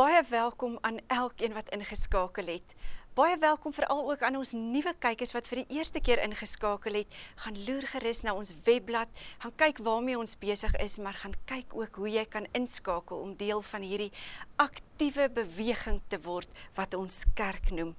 Baie 0.00 0.22
welkom 0.28 0.78
aan 0.80 0.96
elkeen 1.12 1.52
wat 1.52 1.68
ingeskakel 1.68 2.46
het. 2.46 2.74
Baie 3.14 3.36
welkom 3.38 3.72
veral 3.72 4.10
ook 4.10 4.22
aan 4.24 4.38
ons 4.38 4.54
nuwe 4.56 4.94
kykers 4.96 5.34
wat 5.36 5.50
vir 5.50 5.60
die 5.60 5.76
eerste 5.76 6.00
keer 6.00 6.22
ingeskakel 6.24 6.96
het. 7.02 7.18
Gaan 7.42 7.58
loer 7.66 7.84
gerus 7.90 8.22
na 8.24 8.32
ons 8.32 8.54
webblad, 8.64 9.12
gaan 9.42 9.52
kyk 9.60 9.82
waarmee 9.84 10.16
ons 10.16 10.38
besig 10.40 10.72
is, 10.80 10.96
maar 11.04 11.18
gaan 11.20 11.36
kyk 11.44 11.76
ook 11.76 12.00
hoe 12.00 12.08
jy 12.14 12.24
kan 12.24 12.48
inskakel 12.56 13.20
om 13.20 13.36
deel 13.36 13.60
van 13.74 13.84
hierdie 13.84 14.12
aktiewe 14.56 15.28
beweging 15.42 16.00
te 16.08 16.22
word 16.24 16.64
wat 16.80 16.96
ons 16.96 17.26
kerk 17.36 17.68
noem. 17.68 17.92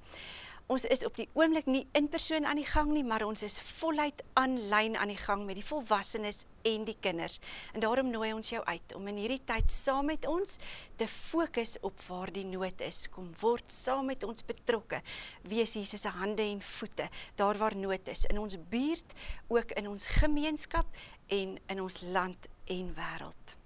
Ons 0.71 0.85
is 0.87 1.01
op 1.03 1.17
die 1.19 1.27
oomblik 1.35 1.65
nie 1.67 1.81
in 1.97 2.05
persoon 2.07 2.45
aan 2.47 2.55
die 2.55 2.67
gang 2.67 2.93
nie, 2.95 3.03
maar 3.03 3.25
ons 3.25 3.41
is 3.43 3.57
voluit 3.81 4.21
aanlyn 4.39 4.93
aan 4.95 5.09
die 5.11 5.19
gang 5.19 5.41
met 5.43 5.57
die 5.59 5.65
volwassenes 5.67 6.45
en 6.67 6.85
die 6.87 6.95
kinders. 7.03 7.41
En 7.75 7.83
daarom 7.83 8.07
nooi 8.13 8.29
ons 8.31 8.53
jou 8.53 8.61
uit 8.63 8.93
om 8.95 9.09
in 9.11 9.17
hierdie 9.19 9.41
tyd 9.49 9.67
saam 9.73 10.07
met 10.07 10.23
ons 10.31 10.61
te 10.95 11.07
fokus 11.11 11.75
op 11.83 11.99
waar 12.07 12.31
die 12.31 12.45
nood 12.47 12.79
is. 12.87 13.01
Kom 13.11 13.33
word 13.41 13.67
saam 13.67 14.07
met 14.13 14.23
ons 14.23 14.45
betrokke. 14.47 15.01
Wees 15.43 15.75
Jesus 15.75 16.05
se 16.05 16.13
hande 16.15 16.45
en 16.45 16.61
voete 16.63 17.09
daar 17.41 17.59
waar 17.59 17.75
nood 17.75 18.07
is 18.13 18.23
in 18.31 18.39
ons 18.39 18.55
buurt, 18.71 19.17
ook 19.51 19.73
in 19.75 19.89
ons 19.91 20.07
gemeenskap 20.21 20.87
en 21.27 21.57
in 21.67 21.83
ons 21.83 21.99
land 22.15 22.47
en 22.71 22.95
wêreld. 22.95 23.57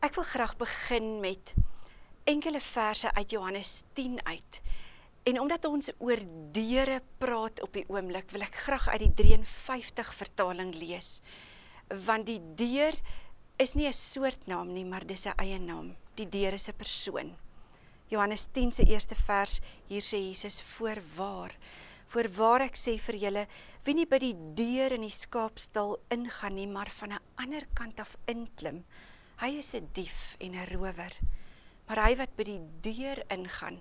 Ek 0.00 0.16
wil 0.16 0.26
graag 0.32 0.56
begin 0.56 1.18
met 1.20 1.52
enkele 2.24 2.60
verse 2.60 3.12
uit 3.14 3.30
Johannes 3.30 3.82
10 3.92 4.20
uit. 4.26 4.60
En 5.22 5.40
omdat 5.40 5.64
ons 5.64 5.90
oor 5.98 6.18
deure 6.50 7.02
praat 7.18 7.62
op 7.62 7.76
die 7.78 7.84
oomblik, 7.88 8.30
wil 8.34 8.42
ek 8.42 8.56
graag 8.64 8.88
uit 8.88 9.04
die 9.04 9.14
53 9.14 10.14
vertaling 10.18 10.74
lees. 10.74 11.20
Want 12.06 12.26
die 12.26 12.40
deur 12.58 12.96
is 13.58 13.74
nie 13.74 13.86
'n 13.86 13.92
soort 13.92 14.46
naam 14.46 14.72
nie, 14.72 14.84
maar 14.84 15.06
dis 15.06 15.26
'n 15.26 15.38
eie 15.38 15.58
naam. 15.58 15.96
Die 16.14 16.28
deur 16.28 16.52
is 16.52 16.68
'n 16.68 16.76
persoon. 16.76 17.36
Johannes 18.08 18.48
10 18.52 18.72
se 18.72 18.84
eerste 18.84 19.14
vers, 19.14 19.60
hier 19.88 20.02
sê 20.02 20.18
Jesus: 20.18 20.62
"Voorwaar, 20.62 21.56
voorwaar 22.06 22.60
ek 22.60 22.76
sê 22.76 22.98
vir 22.98 23.14
julle, 23.14 23.46
wie 23.84 23.94
nie 23.94 24.06
by 24.06 24.18
die 24.18 24.36
deur 24.54 24.92
in 24.92 25.00
die 25.00 25.10
skaapstal 25.10 25.98
ingaan 26.10 26.54
nie, 26.54 26.66
maar 26.66 26.90
van 26.90 27.12
'n 27.12 27.20
ander 27.36 27.66
kant 27.74 28.00
af 28.00 28.16
inklim, 28.26 28.84
hy 29.36 29.58
is 29.58 29.74
'n 29.74 29.88
dief 29.92 30.36
en 30.40 30.54
'n 30.54 30.66
rower." 30.66 31.12
Maar 31.86 32.04
hy 32.06 32.12
wat 32.20 32.36
by 32.36 32.46
die 32.46 32.60
deur 32.84 33.22
ingaan, 33.32 33.80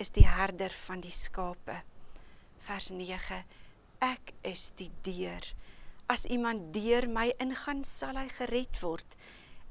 is 0.00 0.10
die 0.14 0.26
herder 0.26 0.72
van 0.86 1.04
die 1.04 1.14
skape. 1.14 1.82
Vers 2.66 2.90
9: 2.90 3.44
Ek 4.02 4.34
is 4.42 4.70
die 4.78 4.90
deur. 5.06 5.46
As 6.10 6.26
iemand 6.28 6.72
deur 6.74 7.06
my 7.08 7.30
ingaan, 7.40 7.84
sal 7.84 8.18
hy 8.18 8.28
gered 8.28 8.80
word 8.82 9.16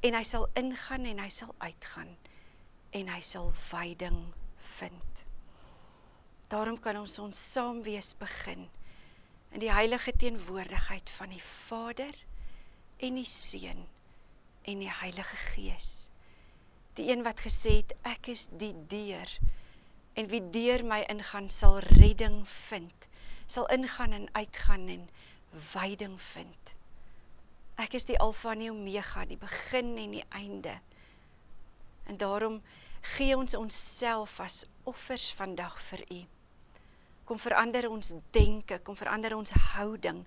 en 0.04 0.18
hy 0.18 0.24
sal 0.28 0.50
ingaan 0.60 1.06
en 1.08 1.22
hy 1.22 1.30
sal 1.32 1.54
uitgaan 1.64 2.16
en 2.94 3.10
hy 3.10 3.20
sal 3.24 3.52
veiding 3.70 4.34
vind. 4.78 5.24
Daarom 6.52 6.78
kan 6.82 7.00
ons 7.00 7.18
ons 7.22 7.40
saam 7.54 7.82
wees 7.86 8.12
begin 8.20 8.68
in 9.54 9.62
die 9.64 9.72
heilige 9.72 10.14
teenwoordigheid 10.18 11.10
van 11.14 11.34
die 11.34 11.42
Vader 11.42 12.18
en 12.98 13.18
die 13.22 13.30
Seun 13.30 13.86
en 14.66 14.82
die 14.82 14.92
Heilige 14.92 15.38
Gees 15.54 16.13
die 16.98 17.10
een 17.12 17.24
wat 17.26 17.42
gesê 17.46 17.80
het 17.82 17.96
ek 18.04 18.30
is 18.34 18.48
die 18.52 18.74
deur 18.88 19.30
en 20.14 20.30
wie 20.30 20.44
deur 20.54 20.84
my 20.86 21.02
ingaan 21.10 21.50
sal 21.50 21.80
redding 21.98 22.44
vind 22.70 23.08
sal 23.46 23.68
ingaan 23.74 24.12
en 24.12 24.28
uitgaan 24.32 24.88
en 24.88 25.10
veiding 25.54 26.22
vind. 26.22 26.76
Ek 27.76 27.94
is 27.98 28.06
die 28.06 28.18
alfa 28.22 28.54
en 28.54 28.64
die 28.64 28.72
omega 28.72 29.26
die 29.30 29.38
begin 29.38 29.96
en 29.98 30.16
die 30.16 30.26
einde. 30.34 30.78
En 32.10 32.18
daarom 32.18 32.62
gee 33.16 33.36
ons 33.38 33.56
onsself 33.58 34.40
as 34.40 34.64
offers 34.90 35.32
vandag 35.38 35.80
vir 35.90 36.06
u. 36.10 36.22
Kom 37.24 37.40
verander 37.40 37.88
ons 37.90 38.14
denke 38.36 38.80
kom 38.84 38.98
verander 39.00 39.36
ons 39.36 39.54
houding. 39.76 40.24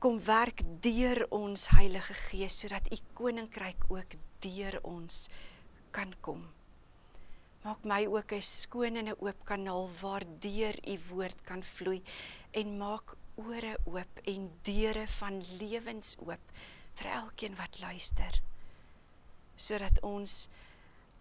Kom 0.00 0.16
werk 0.24 0.62
deur 0.80 1.26
ons 1.34 1.68
Heilige 1.74 2.14
Gees 2.28 2.58
sodat 2.62 2.88
u 2.92 2.98
koninkryk 3.14 3.84
ook 3.88 4.16
deur 4.40 4.78
ons 4.82 5.26
kan 5.90 6.14
kom. 6.20 6.44
Maak 7.62 7.84
my 7.84 8.06
ook 8.06 8.32
'n 8.32 8.42
skoon 8.42 8.96
en 8.96 9.08
'n 9.08 9.20
oop 9.20 9.44
kanaal 9.44 9.90
waardeur 10.00 10.76
u 10.88 10.98
woord 11.08 11.38
kan 11.42 11.62
vloei 11.62 12.02
en 12.50 12.78
maak 12.78 13.16
ore 13.34 13.78
oop 13.84 14.12
en 14.24 14.50
deure 14.62 15.06
van 15.06 15.42
lewens 15.58 16.16
oop 16.18 16.44
vir 16.94 17.06
elkeen 17.10 17.56
wat 17.56 17.80
luister. 17.80 18.40
Sodat 19.56 20.00
ons 20.02 20.48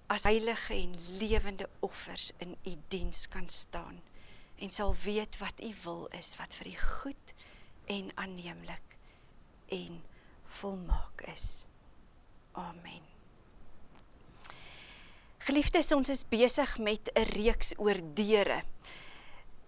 as 0.08 0.24
heilige 0.24 0.74
en 0.74 0.96
lewende 1.20 1.70
offers 1.80 2.32
in 2.38 2.56
u 2.66 2.74
diens 2.88 3.28
kan 3.28 3.50
staan 3.50 4.02
en 4.60 4.72
sal 4.72 4.96
weet 4.96 5.38
wat 5.38 5.64
u 5.64 5.74
wil 5.84 6.08
is 6.18 6.36
wat 6.36 6.56
vir 6.56 6.68
u 6.68 6.76
goed 6.78 7.36
en 7.86 8.12
aanneemlik 8.16 8.98
en 9.68 10.04
volmaak 10.44 11.22
is. 11.22 11.66
Amen. 12.52 13.09
Geliefdes, 15.50 15.88
ons 15.96 16.12
is 16.14 16.22
besig 16.30 16.76
met 16.78 17.10
'n 17.18 17.26
reeks 17.34 17.74
oor 17.82 17.98
deure. 18.14 18.62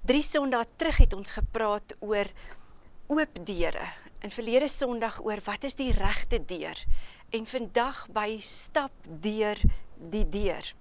3 0.05 0.21
Sondae 0.21 0.65
terug 0.77 0.97
het 0.97 1.13
ons 1.13 1.31
gepraat 1.31 1.95
oor 1.99 2.27
oop 3.07 3.45
deure. 3.45 3.87
En 4.19 4.29
verlede 4.29 4.67
Sondag 4.67 5.23
oor 5.25 5.41
wat 5.41 5.63
is 5.63 5.73
die 5.73 5.91
regte 5.91 6.45
deur? 6.45 6.77
En 7.31 7.45
vandag 7.45 8.07
by 8.13 8.37
stap 8.39 8.91
deur 9.05 9.57
die 9.97 10.29
deur. 10.29 10.73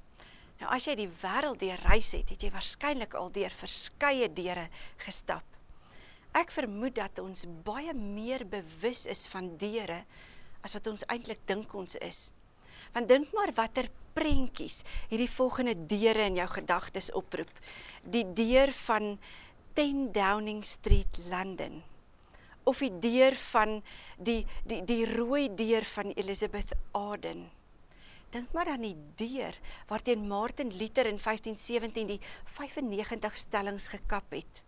Nou 0.60 0.70
as 0.70 0.84
jy 0.84 0.94
die 0.94 1.10
wêreld 1.22 1.58
deur 1.60 1.80
reis 1.88 2.12
het, 2.12 2.28
het 2.28 2.42
jy 2.42 2.50
waarskynlik 2.50 3.14
al 3.14 3.32
deur 3.32 3.50
verskeie 3.50 4.28
deure 4.32 4.68
gestap. 4.96 5.44
Ek 6.34 6.50
vermoed 6.50 6.94
dat 6.94 7.18
ons 7.18 7.46
baie 7.64 7.94
meer 7.94 8.44
bewus 8.44 9.06
is 9.06 9.26
van 9.26 9.56
deure 9.56 10.04
as 10.60 10.72
wat 10.72 10.86
ons 10.86 11.04
eintlik 11.08 11.40
dink 11.46 11.74
ons 11.74 11.96
is. 11.96 12.32
Want 12.92 13.08
dink 13.08 13.32
maar 13.32 13.52
watter 13.54 13.88
prentjies 14.12 14.82
hierdie 15.08 15.30
volgende 15.30 15.76
deure 15.86 16.26
in 16.26 16.40
jou 16.40 16.48
gedagtes 16.48 17.12
oproep. 17.12 17.52
Die 18.02 18.26
deur 18.34 18.72
van 18.86 19.18
10 19.78 20.10
Downing 20.12 20.64
Street 20.66 21.18
London 21.30 21.82
of 22.68 22.82
die 22.82 22.92
deur 23.02 23.34
van 23.50 23.80
die 24.18 24.42
die 24.68 24.82
die 24.86 25.04
rooi 25.08 25.48
deur 25.54 25.86
van 25.94 26.12
Elizabeth 26.12 26.74
Arden. 26.92 27.48
Dink 28.30 28.52
maar 28.54 28.68
aan 28.70 28.84
die 28.86 28.96
deur 29.18 29.56
waarteen 29.90 30.28
Martin 30.28 30.70
Luther 30.70 31.06
in 31.06 31.18
1517 31.18 32.06
die 32.06 32.20
95 32.44 33.36
stellings 33.36 33.88
gekap 33.90 34.30
het. 34.30 34.62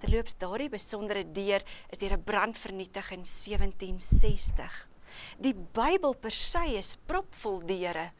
Terloops 0.00 0.38
daardie 0.38 0.70
besondere 0.72 1.24
deur 1.32 1.64
is 1.90 1.98
deur 1.98 2.16
'n 2.16 2.24
brand 2.24 2.58
vernietig 2.58 3.10
in 3.10 3.24
1760. 3.24 4.89
Die 5.38 5.54
Bybel 5.54 6.14
per 6.14 6.34
se 6.34 6.64
is 6.78 6.96
propvol 7.06 7.62
deure. 7.66 8.10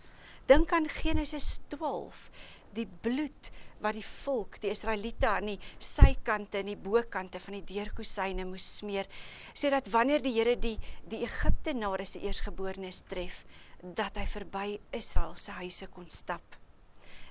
Dink 0.50 0.72
aan 0.74 0.88
Genesis 0.90 1.60
12, 1.70 2.30
die 2.74 2.86
bloed 3.02 3.50
wat 3.80 3.96
die 3.96 4.04
volk, 4.04 4.58
die 4.60 4.72
Israeliete 4.72 5.28
aan 5.30 5.52
die 5.52 5.58
sykante 5.80 6.60
en 6.60 6.70
die 6.72 6.78
bokante 6.78 7.40
van 7.40 7.56
die 7.58 7.64
deurkusyne 7.68 8.44
moes 8.48 8.66
smeer, 8.80 9.08
sodat 9.56 9.88
wanneer 9.92 10.22
die 10.24 10.34
Here 10.36 10.56
die 10.60 10.76
die 11.08 11.22
Egiptenare 11.24 12.06
se 12.06 12.20
eersgeborenes 12.20 13.04
tref, 13.08 13.44
dat 13.80 14.18
hy 14.20 14.26
verby 14.28 14.66
Israel 14.96 15.36
se 15.40 15.56
huise 15.60 15.88
kon 15.92 16.10
stap. 16.12 16.58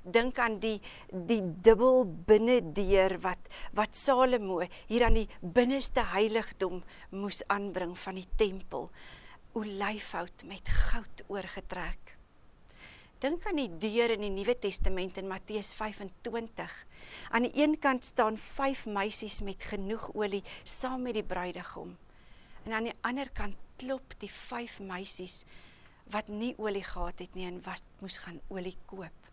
Dink 0.03 0.39
aan 0.39 0.57
die 0.63 0.77
die 1.11 1.41
dubbel 1.43 2.05
binne 2.27 2.59
deur 2.63 3.17
wat 3.23 3.49
wat 3.75 3.97
Salomo 3.99 4.61
hier 4.87 5.05
aan 5.05 5.19
die 5.19 5.27
binneste 5.41 6.07
heiligdom 6.13 6.81
moes 7.11 7.43
aanbring 7.47 7.97
van 7.99 8.21
die 8.21 8.29
tempel. 8.39 8.89
Olyfhout 9.59 10.43
met 10.47 10.69
goud 10.71 11.23
oorgetrek. 11.27 12.13
Dink 13.19 13.43
aan 13.49 13.57
die 13.59 13.71
deur 13.81 14.13
in 14.13 14.21
die 14.23 14.31
Nuwe 14.31 14.53
Testament 14.55 15.17
in 15.19 15.27
Matteus 15.27 15.73
25. 15.75 16.75
Aan 17.35 17.43
die 17.43 17.51
een 17.59 17.73
kant 17.83 18.05
staan 18.07 18.37
5 18.39 18.85
meisies 18.87 19.41
met 19.43 19.65
genoeg 19.67 20.05
olie 20.15 20.45
saam 20.63 21.03
met 21.03 21.17
die 21.19 21.25
bruidegom. 21.27 21.91
En 22.63 22.75
aan 22.77 22.87
die 22.87 22.95
ander 23.03 23.27
kant 23.35 23.57
klop 23.81 24.15
die 24.23 24.31
5 24.31 24.77
meisies 24.79 25.41
wat 26.13 26.31
nie 26.31 26.53
olie 26.55 26.85
gehad 26.85 27.19
het 27.19 27.35
nie 27.35 27.49
en 27.49 27.59
wat 27.65 27.83
moes 27.99 28.21
gaan 28.23 28.39
olie 28.47 28.77
koop. 28.87 29.27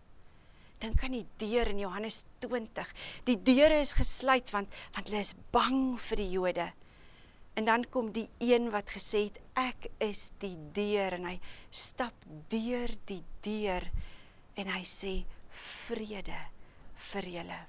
Dink 0.83 1.05
aan 1.07 1.15
die 1.21 1.27
deur 1.39 1.71
in 1.71 1.85
Johannes 1.85 2.25
20. 2.43 2.91
Die 3.31 3.39
deure 3.39 3.79
is 3.79 3.95
gesluit 3.95 4.51
want 4.51 4.75
want 4.97 5.07
hulle 5.07 5.23
is 5.23 5.37
bang 5.55 5.95
vir 6.09 6.25
die 6.25 6.29
Jode. 6.35 6.67
En 7.57 7.65
dan 7.65 7.87
kom 7.89 8.11
die 8.13 8.29
een 8.39 8.69
wat 8.71 8.91
gesê 8.93 9.31
het 9.31 9.39
ek 9.57 9.89
is 10.05 10.29
die 10.43 10.57
deur 10.77 11.17
en 11.17 11.25
hy 11.31 11.39
stap 11.73 12.27
deur 12.53 12.93
die 13.09 13.23
deur 13.45 13.87
en 14.61 14.69
hy 14.75 14.83
sê 14.85 15.15
vrede 15.49 16.37
vir 17.13 17.31
julle. 17.39 17.61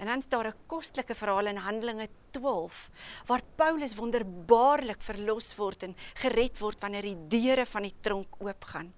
En 0.00 0.08
dan 0.08 0.22
staan 0.24 0.42
daar 0.42 0.52
'n 0.52 0.66
kostelike 0.66 1.14
verhaal 1.14 1.46
in 1.46 1.56
Handelinge 1.56 2.08
12 2.30 2.90
waar 3.26 3.42
Paulus 3.56 3.94
wonderbaarlik 3.94 5.02
verlos 5.02 5.56
word 5.56 5.82
en 5.82 5.96
gered 6.14 6.58
word 6.58 6.80
wanneer 6.80 7.02
die 7.02 7.28
deure 7.28 7.66
van 7.66 7.82
die 7.82 7.94
tronk 8.00 8.34
oopgaan. 8.38 8.94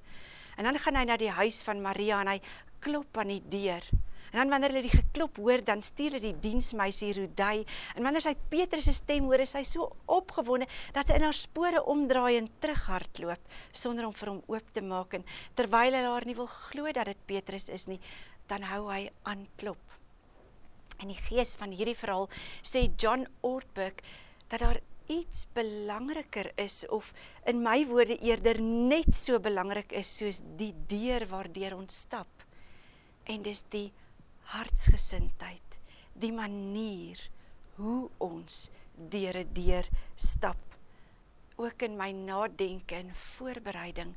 En 0.56 0.64
dan 0.64 0.78
gaan 0.78 0.96
hy 0.96 1.04
na 1.04 1.16
die 1.16 1.30
huis 1.30 1.62
van 1.62 1.82
Maria 1.82 2.20
en 2.20 2.28
hy 2.28 2.40
klop 2.78 3.18
aan 3.18 3.28
die 3.28 3.42
deur. 3.48 3.82
En 4.32 4.40
dan 4.40 4.48
wanneer 4.48 4.72
hulle 4.72 4.88
die 4.88 4.96
geklop 4.96 5.36
hoor, 5.36 5.60
dan 5.64 5.82
stuur 5.84 6.16
hulle 6.16 6.32
die 6.32 6.40
diensmeisie 6.40 7.12
Rodai. 7.18 7.66
En 7.96 8.06
wanneer 8.06 8.24
sy 8.24 8.32
Petrus 8.48 8.88
se 8.88 8.94
stem 8.96 9.28
hoor, 9.28 9.44
is 9.44 9.52
sy 9.52 9.60
so 9.68 9.90
opgewonde 10.08 10.68
dat 10.96 11.08
sy 11.08 11.18
in 11.20 11.26
haar 11.26 11.36
spore 11.36 11.82
omdraai 11.92 12.38
en 12.38 12.48
terughardloop 12.64 13.52
sonder 13.76 14.08
om 14.08 14.16
vir 14.16 14.32
hom 14.32 14.40
oop 14.48 14.72
te 14.72 14.84
maak 14.84 15.18
en 15.18 15.26
terwyl 15.58 15.92
hy 15.92 16.04
haar 16.06 16.28
nie 16.28 16.36
wil 16.38 16.48
glo 16.48 16.88
dat 16.96 17.10
dit 17.12 17.26
Petrus 17.28 17.68
is 17.72 17.88
nie, 17.90 18.00
dan 18.48 18.64
hou 18.72 18.86
hy 18.88 19.04
aan 19.28 19.44
klop. 19.60 19.80
In 21.02 21.12
die 21.12 21.20
gees 21.28 21.52
van 21.60 21.74
hierdie 21.74 21.98
verhaal 21.98 22.30
sê 22.64 22.86
John 22.96 23.26
Ortberg 23.44 24.00
dat 24.48 24.62
daar 24.62 24.80
iets 25.12 25.46
belangriker 25.52 26.52
is 26.56 26.86
of 26.88 27.12
in 27.44 27.60
my 27.64 27.82
woorde 27.88 28.16
eerder 28.22 28.60
net 28.62 29.12
so 29.16 29.40
belangrik 29.42 29.92
is 29.98 30.08
soos 30.20 30.40
die 30.56 30.72
deur 30.88 31.26
waardeur 31.28 31.76
ons 31.76 32.00
stap. 32.06 32.46
En 33.28 33.42
dis 33.44 33.64
die 33.74 33.90
hartsgesindheid, 34.42 35.78
die 36.14 36.32
manier 36.32 37.20
hoe 37.76 38.10
ons 38.18 38.70
deur 38.96 39.36
'n 39.38 39.52
deur 39.52 39.88
stap. 40.16 40.58
Ook 41.56 41.82
in 41.82 41.96
my 41.96 42.10
nadenke 42.10 42.94
en 42.94 43.14
voorbereiding 43.14 44.14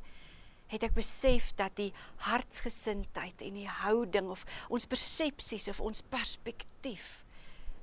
het 0.68 0.84
ek 0.84 0.94
besef 0.94 1.54
dat 1.56 1.76
die 1.76 1.94
hartsgesindheid 2.26 3.42
en 3.42 3.54
die 3.54 3.70
houding 3.70 4.30
of 4.30 4.46
ons 4.70 4.86
persepsies 4.86 5.68
of 5.68 5.80
ons 5.80 6.02
perspektief 6.02 7.26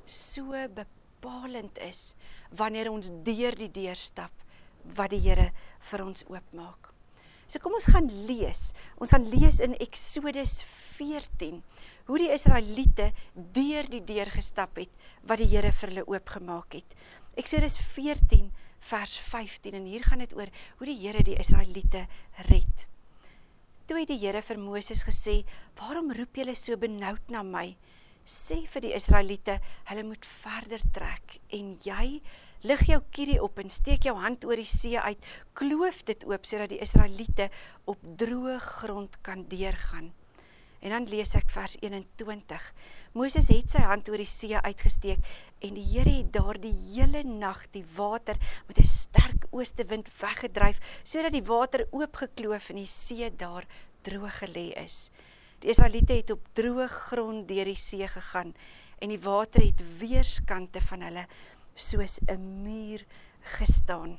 so 0.05 0.51
bepalend 0.75 1.79
is 1.79 2.15
wanneer 2.51 2.91
ons 2.91 3.13
deur 3.23 3.55
die 3.55 3.71
deur 3.71 3.97
stap 3.97 4.33
wat 4.97 5.11
die 5.15 5.23
Here 5.23 5.53
vir 5.79 6.05
ons 6.05 6.25
oopmaak. 6.27 6.91
So 7.47 7.61
kom 7.63 7.75
ons 7.77 7.87
gaan 7.93 8.09
lees. 8.27 8.73
Ons 8.99 9.13
gaan 9.15 9.29
lees 9.29 9.61
in 9.61 9.77
Eksodus 9.79 10.63
14 10.97 11.63
hoe 12.07 12.19
die 12.19 12.31
Israeliete 12.35 13.13
deur 13.35 13.87
die 13.91 14.03
deur 14.05 14.31
gestap 14.33 14.79
het 14.81 14.91
wat 15.29 15.43
die 15.43 15.51
Here 15.53 15.73
vir 15.73 15.93
hulle 15.93 16.07
oopgemaak 16.09 16.79
het. 16.79 16.97
Eksodus 17.39 17.79
14 17.79 18.51
vers 18.83 19.19
15 19.19 19.77
en 19.79 19.87
hier 19.87 20.03
gaan 20.05 20.23
dit 20.25 20.35
oor 20.37 20.51
hoe 20.81 20.89
die 20.89 20.99
Here 20.99 21.23
die 21.25 21.39
Israeliete 21.39 22.07
red. 22.49 22.87
Toe 23.87 24.01
het 24.01 24.11
die 24.11 24.19
Here 24.19 24.43
vir 24.43 24.59
Moses 24.59 25.05
gesê: 25.07 25.43
"Waarom 25.79 26.13
roep 26.13 26.37
julle 26.37 26.55
so 26.55 26.77
benoud 26.77 27.31
na 27.31 27.43
my? 27.43 27.77
Sê 28.27 28.67
vir 28.67 28.83
die 28.83 28.95
Israeliete, 28.95 29.61
hulle 29.85 30.05
moet 30.05 30.25
verder 30.25 30.81
trek 30.93 31.41
en 31.51 31.77
jy 31.83 32.23
lig 32.63 32.87
jou 32.87 33.01
kierie 33.11 33.43
op 33.43 33.59
en 33.59 33.71
steek 33.71 34.05
jou 34.05 34.15
hand 34.15 34.45
oor 34.45 34.57
die 34.57 34.65
see 34.65 34.99
uit, 34.99 35.19
kloof 35.55 36.05
dit 36.05 36.25
oop 36.25 36.47
sodat 36.47 36.71
die 36.71 36.81
Israeliete 36.81 37.51
op 37.85 37.99
droë 38.03 38.59
grond 38.59 39.23
kan 39.23 39.47
deurgaan." 39.49 40.13
En 40.83 40.91
dan 40.91 41.07
lees 41.07 41.35
ek 41.39 41.51
vers 41.55 41.77
21. 41.79 42.63
Moses 43.15 43.49
het 43.53 43.71
sy 43.71 43.85
hand 43.87 44.09
oor 44.11 44.19
die 44.19 44.27
see 44.27 44.59
uitgesteek 44.59 45.23
en 45.63 45.77
die 45.79 45.85
Here 45.93 46.11
het 46.11 46.33
daardie 46.35 46.75
hele 46.75 47.23
nag 47.23 47.69
die 47.77 47.85
water 47.97 48.41
met 48.67 48.79
'n 48.83 48.89
sterk 48.91 49.47
oostewind 49.51 50.11
weggedryf 50.21 50.81
sodat 51.05 51.33
die 51.33 51.47
water 51.47 51.87
oopgekloof 51.91 52.71
en 52.71 52.83
die 52.83 52.91
see 52.91 53.31
daar 53.31 53.67
droog 54.03 54.43
gelê 54.43 54.75
is. 54.75 55.11
Die 55.61 55.71
Israeliete 55.71 56.15
het 56.15 56.31
op 56.31 56.49
droë 56.59 56.89
grond 56.89 57.49
deur 57.49 57.65
die 57.65 57.79
see 57.79 58.09
gegaan 58.09 58.55
en 58.99 59.09
die 59.09 59.21
water 59.21 59.63
het 59.63 59.83
weerskante 60.01 60.81
van 60.81 61.03
hulle 61.03 61.27
soos 61.75 62.19
'n 62.27 62.63
muur 62.63 63.07
gestaan. 63.59 64.19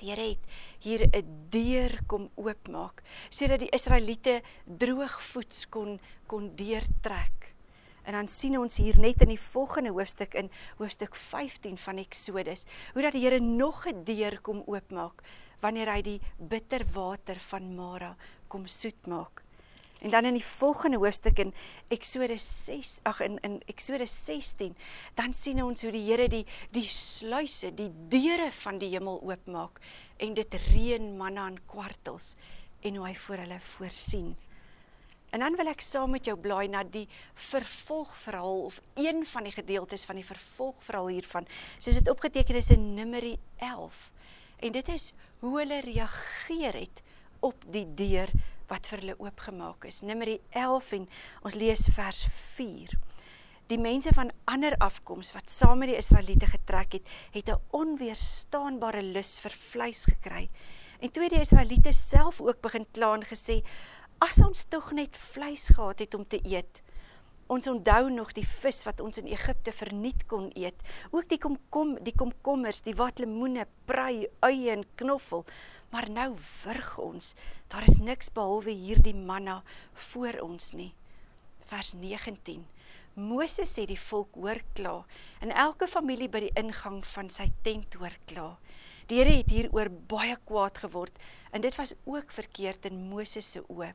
Die 0.00 0.08
Here 0.08 0.30
het 0.32 0.44
hier 0.80 1.02
'n 1.12 1.48
deur 1.50 2.00
kom 2.06 2.30
oopmaak 2.34 3.02
sodat 3.28 3.60
die 3.60 3.70
Israeliete 3.70 4.42
droogvoets 4.64 5.68
kon 5.68 6.00
kon 6.26 6.56
deurtrek. 6.56 7.54
En 8.04 8.12
dan 8.12 8.28
sien 8.28 8.58
ons 8.58 8.76
hier 8.76 8.98
net 8.98 9.20
in 9.20 9.28
die 9.28 9.40
volgende 9.40 9.90
hoofstuk 9.90 10.34
in 10.34 10.50
hoofstuk 10.78 11.14
15 11.14 11.78
van 11.78 11.98
Eksodus 11.98 12.64
hoe 12.92 13.02
dat 13.02 13.12
die 13.12 13.24
Here 13.24 13.40
nog 13.40 13.86
'n 13.86 14.04
deur 14.04 14.40
kom 14.40 14.62
oopmaak 14.66 15.22
wanneer 15.60 15.92
hy 15.92 16.02
die 16.02 16.20
bitter 16.38 16.84
water 16.92 17.38
van 17.38 17.74
Mara 17.74 18.16
kom 18.48 18.66
soet 18.66 19.06
maak. 19.06 19.42
En 20.00 20.10
dan 20.10 20.24
in 20.24 20.34
die 20.38 20.44
volgende 20.44 20.96
hoofstuk 20.96 21.38
in 21.38 21.50
Eksodus 21.92 22.44
6, 22.64 22.98
ag 23.02 23.20
in 23.20 23.38
in 23.44 23.58
Eksodus 23.68 24.12
16, 24.24 24.76
dan 25.14 25.34
sien 25.36 25.60
ons 25.62 25.82
hoe 25.84 25.92
die 25.92 26.06
Here 26.06 26.28
die 26.28 26.46
die 26.72 26.88
sluise, 26.88 27.74
die 27.76 27.90
deure 28.08 28.48
van 28.62 28.78
die 28.80 28.88
hemel 28.94 29.20
oopmaak 29.20 29.80
en 30.16 30.34
dit 30.34 30.54
reën 30.70 31.10
manna 31.18 31.50
in 31.52 31.58
kwartels 31.68 32.34
en 32.80 32.96
hoe 32.96 33.10
hy 33.10 33.14
vir 33.26 33.44
hulle 33.44 33.58
voorsien. 33.60 34.30
En 35.30 35.44
dan 35.44 35.58
wil 35.60 35.68
ek 35.70 35.84
saam 35.84 36.10
met 36.16 36.26
jou 36.26 36.34
blaai 36.40 36.70
na 36.72 36.80
die 36.82 37.04
vervolgverhaal 37.50 38.64
of 38.70 38.80
een 38.98 39.20
van 39.26 39.44
die 39.46 39.54
gedeeltes 39.54 40.06
van 40.08 40.18
die 40.18 40.26
vervolgverhaal 40.26 41.12
hiervan. 41.12 41.46
Soos 41.78 42.00
dit 42.00 42.08
opgeteken 42.08 42.56
is 42.58 42.72
in 42.72 42.94
Numeri 42.96 43.36
11. 43.58 44.08
En 44.64 44.72
dit 44.72 44.88
is 44.88 45.12
hoe 45.44 45.58
hulle 45.60 45.80
reageer 45.84 46.80
het 46.80 47.04
op 47.44 47.62
die 47.68 47.86
deur 47.94 48.32
wat 48.70 48.86
vir 48.90 49.02
hulle 49.02 49.18
oopgemaak 49.18 49.84
is. 49.84 50.00
Numeri 50.06 50.38
11 50.50 50.92
en 50.98 51.06
ons 51.42 51.58
lees 51.58 51.86
vers 51.96 52.24
4. 52.56 52.96
Die 53.70 53.78
mense 53.78 54.10
van 54.16 54.32
ander 54.50 54.74
afkoms 54.82 55.30
wat 55.36 55.50
saam 55.50 55.78
met 55.82 55.92
die 55.92 55.98
Israeliete 55.98 56.48
getrek 56.50 56.96
het, 56.98 57.10
het 57.30 57.50
'n 57.50 57.60
onweerstaanbare 57.70 59.02
lus 59.02 59.38
vir 59.38 59.50
vleis 59.50 60.04
gekry. 60.04 60.48
En 61.00 61.10
toe 61.10 61.28
die 61.28 61.40
Israeliete 61.40 61.92
self 61.92 62.40
ook 62.40 62.60
begin 62.60 62.86
kla 62.92 63.14
en 63.14 63.24
gesê: 63.24 63.62
"As 64.18 64.40
ons 64.40 64.64
tog 64.64 64.92
net 64.92 65.16
vleis 65.16 65.68
gehad 65.68 65.98
het 65.98 66.14
om 66.14 66.26
te 66.26 66.40
eet." 66.42 66.82
Ons 67.46 67.66
onthou 67.66 68.10
nog 68.10 68.32
die 68.32 68.46
vis 68.46 68.84
wat 68.84 69.00
ons 69.00 69.18
in 69.18 69.26
Egipte 69.26 69.72
verniet 69.72 70.26
kon 70.26 70.50
eet. 70.54 70.82
Ook 71.10 71.28
die 71.28 71.38
komkom, 71.38 71.96
die 72.04 72.14
komkommers, 72.14 72.82
die 72.82 72.94
watlemoene, 72.94 73.66
prei, 73.84 74.28
eie 74.40 74.70
en 74.70 74.84
knoffel. 74.94 75.44
Maar 75.90 76.10
nou 76.10 76.34
wurg 76.64 76.98
ons. 76.98 77.34
Daar 77.68 77.86
is 77.88 77.98
niks 77.98 78.30
behalwe 78.32 78.70
hierdie 78.70 79.14
manna 79.14 79.62
voor 80.10 80.38
ons 80.44 80.72
nie. 80.72 80.92
Vers 81.70 81.92
19. 81.98 82.66
Moses 83.18 83.74
sê 83.74 83.86
die 83.90 83.98
volk 83.98 84.36
hoor 84.38 84.60
kla 84.74 85.00
en 85.42 85.50
elke 85.50 85.88
familie 85.90 86.28
by 86.30 86.44
die 86.46 86.52
ingang 86.58 87.00
van 87.10 87.30
sy 87.30 87.48
tent 87.66 87.98
hoor 87.98 88.14
kla. 88.30 88.52
Die 89.10 89.18
Here 89.18 89.34
het 89.34 89.50
hieroor 89.50 89.90
baie 89.90 90.36
kwaad 90.46 90.78
geword 90.84 91.18
en 91.50 91.64
dit 91.66 91.74
was 91.74 91.96
ook 92.06 92.30
verkeerd 92.30 92.86
in 92.86 93.08
Moses 93.10 93.48
se 93.56 93.64
oë. 93.66 93.90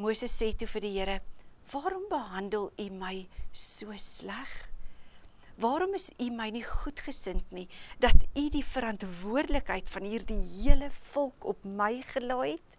Moses 0.00 0.32
sê 0.32 0.54
toe 0.56 0.68
vir 0.72 0.80
die 0.86 0.94
Here: 0.96 1.20
"Waarom 1.72 2.08
behandel 2.08 2.72
U 2.78 2.90
my 2.90 3.28
so 3.52 3.92
sleg?" 3.96 4.67
Waarom 5.58 5.94
is 5.94 6.10
u 6.22 6.28
my 6.30 6.52
nie 6.54 6.62
goedgesind 6.62 7.48
nie 7.50 7.66
dat 7.98 8.14
u 8.38 8.44
die 8.54 8.62
verantwoordelikheid 8.62 9.88
van 9.90 10.04
hierdie 10.06 10.38
hele 10.38 10.86
volk 11.10 11.48
op 11.50 11.64
my 11.66 11.98
gelaai 12.12 12.52
het? 12.52 12.76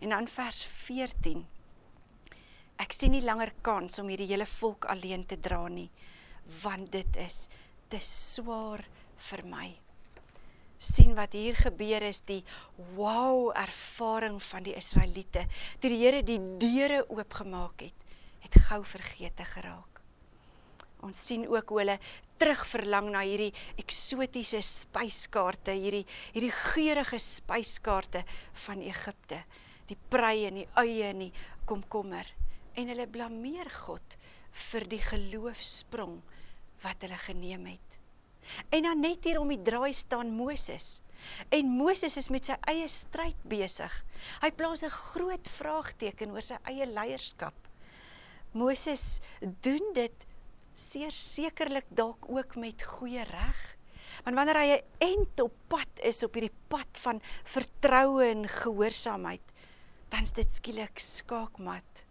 En 0.00 0.14
dan 0.14 0.28
vers 0.32 0.62
14. 0.86 1.42
Ek 2.80 2.96
sien 2.96 3.12
nie 3.12 3.20
langer 3.20 3.52
kans 3.60 4.00
om 4.00 4.08
hierdie 4.08 4.30
hele 4.30 4.48
volk 4.48 4.88
alleen 4.88 5.26
te 5.28 5.36
dra 5.36 5.66
nie, 5.68 5.90
want 6.62 6.88
dit 6.96 7.20
is 7.20 7.44
te 7.92 8.00
swaar 8.00 8.86
vir 9.30 9.44
my. 9.48 9.74
sien 10.84 11.14
wat 11.16 11.32
hier 11.32 11.56
gebeur 11.56 12.02
is 12.04 12.18
die 12.28 12.42
wow 12.96 13.48
ervaring 13.56 14.36
van 14.42 14.66
die 14.66 14.74
Israeliete. 14.76 15.46
Toe 15.80 15.88
die 15.88 16.00
Here 16.02 16.20
die 16.20 16.40
deure 16.60 17.06
oopgemaak 17.08 17.86
het, 17.86 18.06
het 18.44 18.58
gou 18.68 18.82
vergete 18.84 19.46
geraak. 19.48 19.93
Ons 21.04 21.20
sien 21.28 21.44
ook 21.48 21.68
hoe 21.68 21.82
hulle 21.82 21.98
terugverlang 22.40 23.10
na 23.12 23.22
hierdie 23.26 23.52
eksotiese 23.80 24.62
spyskaarte, 24.64 25.74
hierdie 25.76 26.04
hierdie 26.32 26.54
geurende 26.54 27.20
spyskaarte 27.20 28.24
van 28.66 28.82
Egipte. 28.82 29.42
Die 29.88 29.98
prei 30.10 30.46
en 30.48 30.62
die 30.62 30.68
eie 30.80 31.10
en 31.12 31.26
die 31.26 31.32
komkommer 31.68 32.28
en 32.74 32.88
hulle 32.90 33.06
blameer 33.06 33.68
God 33.84 34.16
vir 34.70 34.86
die 34.90 35.02
geloofsprong 35.02 36.18
wat 36.84 37.04
hulle 37.04 37.18
geneem 37.26 37.68
het. 37.74 37.98
En 38.74 38.84
dan 38.84 39.00
net 39.00 39.24
hier 39.24 39.40
om 39.40 39.48
die 39.48 39.62
draai 39.62 39.92
staan 39.96 40.32
Moses. 40.36 41.00
En 41.54 41.70
Moses 41.78 42.18
is 42.20 42.28
met 42.32 42.50
sy 42.50 42.56
eie 42.68 42.88
stryd 42.90 43.38
besig. 43.48 43.92
Hy 44.42 44.50
plaas 44.52 44.82
'n 44.82 44.90
groot 44.90 45.48
vraagteken 45.48 46.32
oor 46.32 46.42
sy 46.42 46.58
eie 46.64 46.86
leierskap. 46.86 47.54
Moses 48.52 49.20
doen 49.40 49.92
dit 49.94 50.26
sekerlik 50.74 51.86
dalk 51.88 52.28
ook 52.28 52.56
met 52.56 52.82
goeie 52.82 53.24
reg. 53.24 53.76
Want 54.24 54.36
wanneer 54.36 54.58
hy 54.58 54.68
'n 54.74 54.82
end 54.98 55.40
op 55.40 55.54
pad 55.68 55.88
is 56.02 56.22
op 56.22 56.34
hierdie 56.34 56.56
pad 56.68 56.86
van 56.92 57.20
vertroue 57.44 58.24
en 58.30 58.48
gehoorsaamheid, 58.48 59.42
dan 60.08 60.22
is 60.22 60.32
dit 60.32 60.50
skielik 60.50 60.98
skaakmat. 60.98 62.04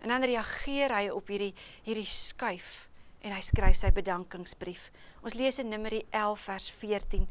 En 0.00 0.08
dan 0.08 0.22
reageer 0.22 0.94
hy 0.94 1.08
op 1.08 1.28
hierdie 1.28 1.54
hierdie 1.82 2.06
skuif 2.06 2.88
en 3.20 3.32
hy 3.32 3.40
skryf 3.40 3.76
sy 3.76 3.90
bedankingsbrief. 3.90 4.90
Ons 5.22 5.34
lees 5.34 5.58
in 5.58 5.68
Numeri 5.68 6.02
11 6.10 6.40
vers 6.40 6.70
14. 6.70 7.28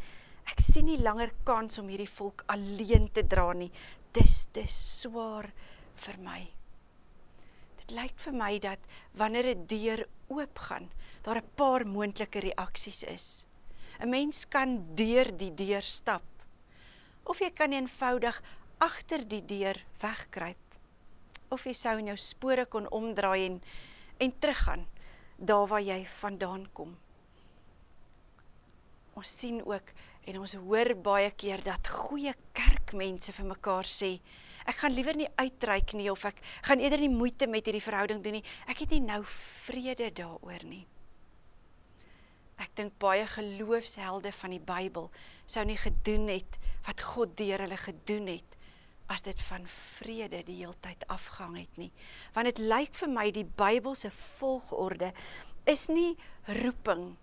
Ek 0.52 0.60
sien 0.60 0.86
nie 0.86 1.02
langer 1.02 1.34
kans 1.44 1.78
om 1.78 1.88
hierdie 1.88 2.10
volk 2.10 2.44
alleen 2.48 3.12
te 3.12 3.28
dra 3.28 3.54
nie. 3.54 3.72
dis 4.14 4.48
te 4.52 4.66
swaar 4.68 5.54
vir 5.96 6.18
my. 6.20 6.61
Dit 7.92 8.00
lyk 8.00 8.22
vir 8.24 8.36
my 8.40 8.54
dat 8.64 8.80
wanneer 9.20 9.48
'n 9.52 9.68
deur 9.68 10.08
oopgaan, 10.30 10.92
daar 11.24 11.44
'n 11.44 11.52
paar 11.56 11.86
moontlike 11.86 12.40
reaksies 12.40 13.04
is. 13.04 13.46
'n 14.00 14.10
Mens 14.10 14.48
kan 14.48 14.96
deur 14.96 15.28
die 15.38 15.54
deur 15.54 15.82
stap 15.82 16.24
of 17.26 17.40
jy 17.40 17.52
kan 17.52 17.74
eenvoudig 17.74 18.42
agter 18.78 19.28
die 19.28 19.46
deur 19.46 19.76
wegkruip. 20.00 20.80
Of 21.50 21.66
jy 21.66 21.74
sou 21.74 21.98
in 21.98 22.06
jou 22.06 22.18
spore 22.18 22.66
kon 22.66 22.88
omdraai 22.90 23.46
en 23.46 23.62
en 24.20 24.40
teruggaan 24.40 24.88
daar 25.36 25.68
waar 25.68 25.82
jy 25.82 26.06
vandaan 26.06 26.72
kom. 26.74 26.98
Ons 29.14 29.40
sien 29.40 29.66
ook 29.66 29.92
en 30.26 30.40
ons 30.40 30.54
hoor 30.54 30.96
baie 30.96 31.32
keer 31.32 31.64
dat 31.64 31.88
goeie 31.88 32.34
kerkmense 32.54 33.34
vir 33.34 33.46
mekaar 33.46 33.84
sê 33.86 34.22
ek 34.70 34.82
gaan 34.82 34.96
liewer 34.96 35.18
nie 35.18 35.30
uitreik 35.36 35.94
nie 35.98 36.10
of 36.12 36.26
ek 36.30 36.42
gaan 36.68 36.80
eerder 36.84 37.02
nie 37.02 37.12
moeite 37.14 37.48
met 37.48 37.66
hierdie 37.66 37.84
verhouding 37.84 38.24
doen 38.24 38.40
nie. 38.40 38.46
Ek 38.68 38.84
het 38.84 38.94
nie 38.94 39.04
nou 39.06 39.22
vrede 39.26 40.12
daaroor 40.14 40.66
nie. 40.68 40.86
Ek 42.62 42.74
dink 42.78 42.98
baie 43.02 43.26
geloofshelde 43.26 44.32
van 44.38 44.54
die 44.54 44.62
Bybel 44.62 45.10
sou 45.50 45.64
nie 45.66 45.80
gedoen 45.82 46.30
het 46.30 46.60
wat 46.86 47.02
God 47.14 47.38
deur 47.40 47.64
hulle 47.66 47.78
gedoen 47.78 48.30
het 48.30 48.58
as 49.12 49.26
dit 49.26 49.42
van 49.44 49.66
vrede 49.68 50.40
die 50.48 50.62
heeltyd 50.62 51.04
afgehang 51.12 51.58
het 51.60 51.80
nie. 51.82 51.92
Want 52.36 52.48
dit 52.52 52.62
lyk 52.64 52.94
vir 52.96 53.12
my 53.12 53.26
die 53.34 53.46
Bybelse 53.46 54.12
volgorde 54.14 55.12
is 55.70 55.90
nie 55.92 56.16
roeping 56.62 57.18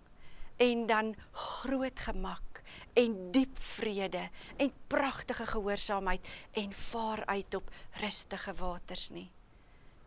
en 0.59 0.85
dan 0.87 1.13
groot 1.31 1.99
gemak 1.99 2.61
en 2.93 3.15
diep 3.31 3.59
vrede 3.59 4.29
en 4.57 4.71
pragtige 4.87 5.45
gehoorsaamheid 5.45 6.27
en 6.51 6.73
vaar 6.73 7.25
uit 7.25 7.55
op 7.55 7.69
rustige 8.01 8.53
waters 8.53 9.09
nie. 9.09 9.29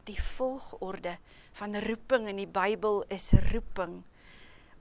Die 0.05 0.23
volgorde 0.23 1.17
van 1.53 1.79
roeping 1.81 2.29
in 2.29 2.37
die 2.43 2.51
Bybel 2.51 3.05
is 3.09 3.33
roeping, 3.53 4.03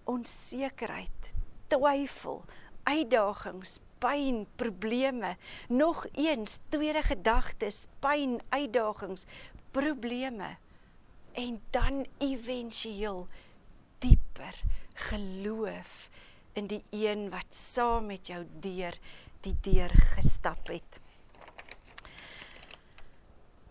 onsekerheid, 0.04 1.32
twyfel, 1.68 2.44
uitdagings, 2.84 3.80
pyn, 4.02 4.48
probleme, 4.56 5.38
nog 5.70 6.06
eens 6.12 6.58
tweede 6.70 7.04
gedagtes, 7.06 7.86
pyn, 8.00 8.40
uitdagings, 8.50 9.26
probleme 9.72 10.58
en 11.32 11.62
dan 11.70 12.06
éventueel 12.18 13.26
dieper 14.00 14.56
geloof 15.10 16.10
in 16.54 16.68
die 16.68 16.84
een 16.92 17.30
wat 17.34 17.56
saam 17.56 18.12
met 18.12 18.28
jou 18.28 18.44
deur 18.64 18.98
die 19.42 19.56
deur 19.66 19.94
gestap 20.16 20.68
het 20.70 21.00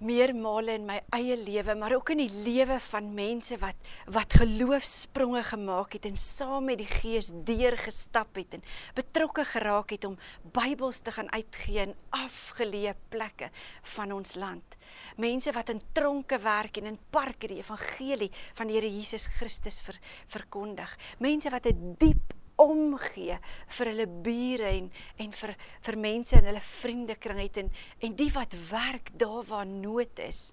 meer 0.00 0.32
male 0.32 0.72
in 0.78 0.86
my 0.88 0.96
eie 1.12 1.36
lewe, 1.36 1.74
maar 1.76 1.92
ook 1.92 2.14
in 2.14 2.22
die 2.22 2.42
lewe 2.44 2.78
van 2.88 3.10
mense 3.14 3.58
wat 3.60 3.76
wat 4.08 4.32
geloofspronge 4.40 5.42
gemaak 5.50 5.92
het 5.98 6.08
en 6.08 6.16
saam 6.16 6.70
met 6.70 6.80
die 6.80 6.88
Gees 6.88 7.30
deurgestap 7.44 8.40
het 8.40 8.56
en 8.56 8.64
betrokke 8.96 9.44
geraak 9.44 9.92
het 9.92 10.06
om 10.08 10.16
Bybels 10.56 11.02
te 11.04 11.12
gaan 11.12 11.28
uitgee 11.32 11.84
in 11.84 11.94
afgeleë 12.16 12.96
plekke 13.12 13.50
van 13.96 14.12
ons 14.16 14.34
land. 14.40 14.79
Mense 15.16 15.52
wat 15.52 15.70
in 15.72 15.80
tronke 15.92 16.38
werk 16.42 16.76
en 16.76 16.86
in 16.86 16.98
parke 17.10 17.48
die 17.48 17.60
evangelie 17.60 18.30
van 18.54 18.66
die 18.66 18.78
Here 18.78 18.90
Jesus 18.90 19.26
Christus 19.26 19.80
ver, 19.80 19.98
verkondig. 20.28 20.96
Mense 21.18 21.50
wat 21.50 21.66
'n 21.66 21.96
diep 21.98 22.34
omgee 22.60 23.38
vir 23.76 23.90
hulle 23.92 24.06
bure 24.06 24.68
en 24.68 24.90
en 25.18 25.32
vir 25.32 25.54
vir 25.86 25.96
mense 25.96 26.36
in 26.36 26.48
hulle 26.50 26.60
vriendekring 26.60 27.40
het 27.40 27.60
en 27.62 27.70
en 28.00 28.16
die 28.16 28.30
wat 28.32 28.56
werk 28.70 29.12
daar 29.18 29.44
waar 29.48 29.66
nood 29.66 30.18
is. 30.18 30.52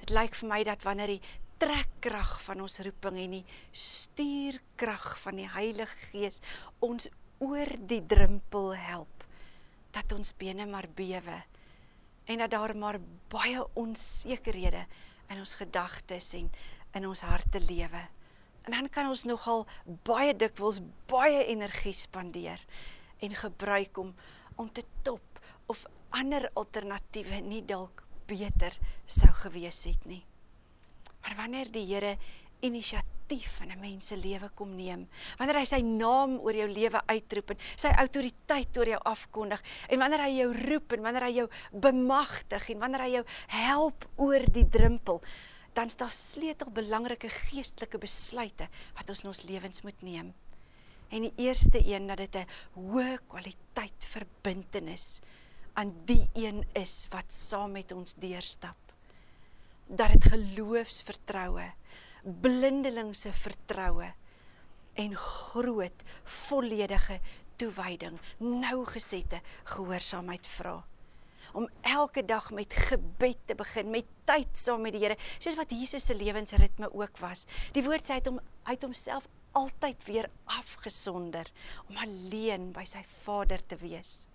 Dit 0.00 0.10
lyk 0.10 0.34
vir 0.34 0.48
my 0.48 0.62
dat 0.64 0.82
wanneer 0.82 1.16
die 1.16 1.22
trekkrag 1.62 2.36
van 2.44 2.60
ons 2.60 2.80
roeping 2.84 3.18
en 3.22 3.36
die 3.38 3.44
stuurkrag 3.72 5.14
van 5.22 5.40
die 5.40 5.48
Heilige 5.48 6.10
Gees 6.10 6.42
ons 6.84 7.08
oor 7.40 7.70
die 7.88 8.02
drempel 8.04 8.74
help 8.76 9.24
dat 9.96 10.12
ons 10.12 10.34
bene 10.36 10.66
maar 10.68 10.88
bewe 10.96 11.40
en 12.26 12.38
dat 12.42 12.50
daar 12.50 12.76
maar 12.76 12.98
baie 13.30 13.62
onsekerhede 13.74 14.86
in 15.30 15.38
ons 15.38 15.54
gedagtes 15.54 16.32
en 16.34 16.50
in 16.94 17.06
ons 17.06 17.20
harte 17.20 17.60
lewe. 17.60 18.02
En 18.66 18.74
dan 18.74 18.88
kan 18.88 19.08
ons 19.08 19.24
nogal 19.24 19.66
baie 20.06 20.34
dikwels 20.36 20.80
baie 21.06 21.44
energie 21.46 21.94
spandeer 21.94 22.62
en 23.18 23.34
gebruik 23.34 23.98
om 23.98 24.14
om 24.56 24.72
te 24.72 24.84
top 25.02 25.40
of 25.66 25.84
ander 26.10 26.48
alternatiewe 26.54 27.42
nie 27.44 27.60
dalk 27.64 28.06
beter 28.26 28.72
sou 29.06 29.32
gewees 29.42 29.84
het 29.84 30.06
nie. 30.08 30.24
Maar 31.20 31.36
wanneer 31.36 31.70
die 31.72 31.84
Here 31.86 32.16
inisiatief 32.60 33.15
in 33.32 33.70
'n 33.72 33.80
mens 33.80 34.06
se 34.06 34.16
lewe 34.16 34.48
kom 34.54 34.76
neem, 34.76 35.08
wanneer 35.38 35.58
hy 35.58 35.64
sy 35.64 35.80
naam 35.82 36.38
oor 36.38 36.54
jou 36.54 36.68
lewe 36.68 37.00
uitroep 37.06 37.50
en 37.50 37.58
sy 37.76 37.88
autoriteit 37.88 38.76
oor 38.78 38.86
jou 38.86 39.00
afkondig 39.04 39.62
en 39.88 39.98
wanneer 39.98 40.20
hy 40.20 40.32
jou 40.38 40.52
roep 40.52 40.92
en 40.92 41.02
wanneer 41.02 41.22
hy 41.22 41.34
jou 41.34 41.48
bemagtig 41.72 42.70
en 42.70 42.78
wanneer 42.78 43.00
hy 43.00 43.10
jou 43.10 43.24
help 43.48 44.08
oor 44.16 44.44
die 44.52 44.68
drempel, 44.68 45.20
dan 45.74 45.86
is 45.86 45.96
daar 45.96 46.12
sleutelbelangrike 46.12 47.28
geestelike 47.28 47.98
besluite 47.98 48.68
wat 48.94 49.08
ons 49.08 49.22
in 49.22 49.28
ons 49.28 49.42
lewens 49.42 49.82
moet 49.82 50.02
neem. 50.02 50.34
En 51.10 51.22
die 51.22 51.32
eerste 51.36 51.78
een 51.84 52.06
dat 52.06 52.18
dit 52.18 52.36
'n 52.36 52.46
hoë 52.74 53.18
kwaliteit 53.28 54.06
verbintenis 54.06 55.20
aan 55.74 55.92
die 56.04 56.28
een 56.34 56.64
is 56.72 57.06
wat 57.10 57.32
saam 57.32 57.72
met 57.72 57.92
ons 57.92 58.14
deurstap. 58.14 58.76
Dat 59.86 60.12
dit 60.12 60.24
geloofsvertroue, 60.24 61.72
blindelingse 62.26 63.32
vertroue 63.32 64.10
en 64.96 65.16
groot 65.16 66.04
volledige 66.24 67.20
toewyding, 67.56 68.18
nougesette 68.42 69.40
gehoorsaamheid 69.64 70.46
vra 70.56 70.82
om 71.56 71.68
elke 71.80 72.24
dag 72.24 72.50
met 72.50 72.72
gebed 72.72 73.38
te 73.48 73.54
begin, 73.56 73.88
met 73.90 74.08
tyd 74.28 74.58
saam 74.58 74.82
met 74.84 74.92
die 74.92 75.00
Here, 75.00 75.16
soos 75.38 75.56
wat 75.56 75.72
Jesus 75.72 76.04
se 76.04 76.16
lewensritme 76.16 76.90
ook 76.92 77.16
was. 77.22 77.46
Die 77.72 77.84
woord 77.86 78.04
sê 78.04 78.16
hy 78.16 78.20
het 78.20 78.28
hom 78.28 78.40
uit 78.68 78.84
homself 78.84 79.28
altyd 79.56 80.04
weer 80.04 80.28
afgesonder 80.52 81.48
om 81.88 81.96
alleen 82.02 82.72
by 82.76 82.84
sy 82.84 83.00
Vader 83.24 83.62
te 83.64 83.78
wees. 83.80 84.26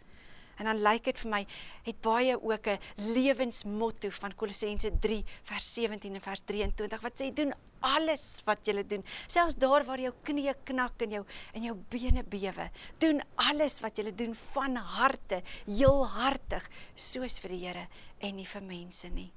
En 0.61 0.69
dan 0.69 0.83
lyk 0.85 1.07
dit 1.09 1.17
vir 1.23 1.31
my 1.33 1.41
het 1.87 2.01
baie 2.05 2.37
ook 2.37 2.67
'n 2.67 2.79
lewensmotto 3.13 4.09
van 4.09 4.35
Kolossense 4.35 4.91
3 4.99 5.25
vers 5.43 5.73
17 5.73 6.13
en 6.13 6.21
vers 6.21 6.41
23 6.45 7.01
wat 7.01 7.21
sê 7.21 7.33
doen 7.33 7.53
alles 7.81 8.41
wat 8.45 8.67
jy 8.67 8.83
doen, 8.85 9.03
selfs 9.27 9.57
daar 9.57 9.83
waar 9.83 9.99
jou 9.99 10.13
knie 10.23 10.53
knak 10.63 11.01
en 11.01 11.11
jou 11.11 11.25
en 11.53 11.63
jou 11.63 11.75
bene 11.89 12.23
bewe. 12.23 12.69
Doen 12.99 13.21
alles 13.35 13.79
wat 13.81 13.97
jy 13.97 14.11
doen 14.15 14.35
van 14.35 14.75
harte, 14.75 15.41
heel 15.65 16.05
hartig, 16.07 16.69
soos 16.95 17.39
vir 17.39 17.49
die 17.49 17.65
Here 17.65 17.87
en 18.19 18.35
nie 18.35 18.45
vir 18.45 18.61
mense 18.61 19.09
nie. 19.09 19.31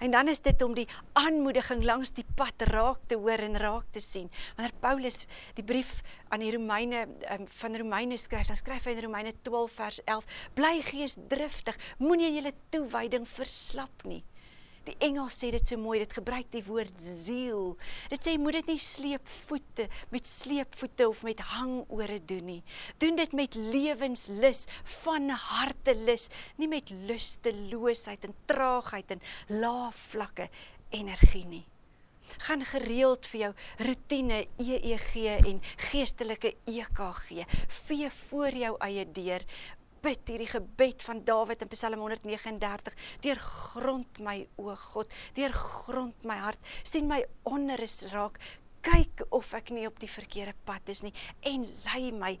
En 0.00 0.10
dan 0.10 0.28
is 0.28 0.40
dit 0.40 0.62
om 0.62 0.74
die 0.74 0.86
aanmoediging 1.18 1.84
langs 1.84 2.12
die 2.16 2.26
pad 2.36 2.66
raak 2.70 3.00
te 3.06 3.18
hoor 3.20 3.42
en 3.44 3.58
raak 3.60 3.88
te 3.92 4.00
sien. 4.00 4.30
Wanneer 4.56 4.74
Paulus 4.80 5.24
die 5.54 5.64
brief 5.64 6.00
aan 6.28 6.44
die 6.44 6.52
Romeine 6.54 7.06
um, 7.32 7.46
van 7.60 7.76
Romeine 7.76 8.16
skryf, 8.16 8.46
dan 8.46 8.58
skryf 8.58 8.88
hy 8.88 8.96
in 8.96 9.04
Romeine 9.06 9.34
12 9.42 9.78
vers 9.78 10.02
11: 10.04 10.42
Bly 10.54 10.74
geesdriftig, 10.90 11.78
moenie 11.98 12.32
julle 12.34 12.54
toewyding 12.74 13.28
verslap 13.28 14.06
nie. 14.08 14.22
Die 14.86 14.96
Engels 15.06 15.36
sê 15.38 15.52
dit 15.54 15.68
so 15.68 15.78
mooi, 15.78 16.00
dit 16.02 16.14
gebruik 16.16 16.48
die 16.50 16.64
woord 16.66 16.96
ziel. 16.98 17.76
Dit 18.10 18.26
sê 18.26 18.34
moet 18.40 18.58
dit 18.58 18.72
nie 18.72 18.80
sleepvoete 18.82 19.86
met 20.10 20.26
sleepvoete 20.26 21.08
of 21.08 21.22
met 21.26 21.42
hangore 21.52 22.18
doen 22.26 22.48
nie. 22.50 22.62
Doen 23.02 23.18
dit 23.20 23.36
met 23.38 23.54
lewenslus, 23.54 24.66
van 25.04 25.30
harte 25.30 25.94
lus, 26.02 26.28
nie 26.58 26.70
met 26.70 26.90
lusteloosheid 27.06 28.26
en 28.26 28.34
traagheid 28.50 29.14
en 29.14 29.22
lae 29.62 29.92
vlakke 30.08 30.48
energie 30.90 31.46
nie. 31.46 31.66
Gaan 32.46 32.64
gereeld 32.64 33.26
vir 33.28 33.40
jou 33.42 33.52
rotine 33.86 34.38
EEG 34.62 35.12
en 35.36 35.60
geestelike 35.90 36.54
EKG. 36.70 37.44
Vee 37.84 38.10
voor 38.10 38.56
jou 38.56 38.72
eie 38.88 39.04
deur 39.04 39.44
bid 40.02 40.32
hierdie 40.32 40.50
gebed 40.50 41.04
van 41.06 41.22
Dawid 41.26 41.62
in 41.62 41.70
Psalm 41.72 42.02
139. 42.02 42.96
Deur 43.22 43.38
grond 43.42 44.18
my 44.22 44.40
o 44.58 44.74
God, 44.90 45.12
deur 45.36 45.54
grond 45.54 46.26
my 46.26 46.40
hart, 46.42 46.74
sien 46.82 47.08
my 47.10 47.22
onrus 47.48 48.02
raak. 48.12 48.40
Kyk 48.82 49.22
of 49.30 49.52
ek 49.54 49.70
nie 49.70 49.86
op 49.86 50.00
die 50.02 50.10
verkeerde 50.10 50.56
pad 50.66 50.88
is 50.90 51.04
nie 51.06 51.12
en 51.46 51.68
lei 51.84 52.10
my 52.10 52.32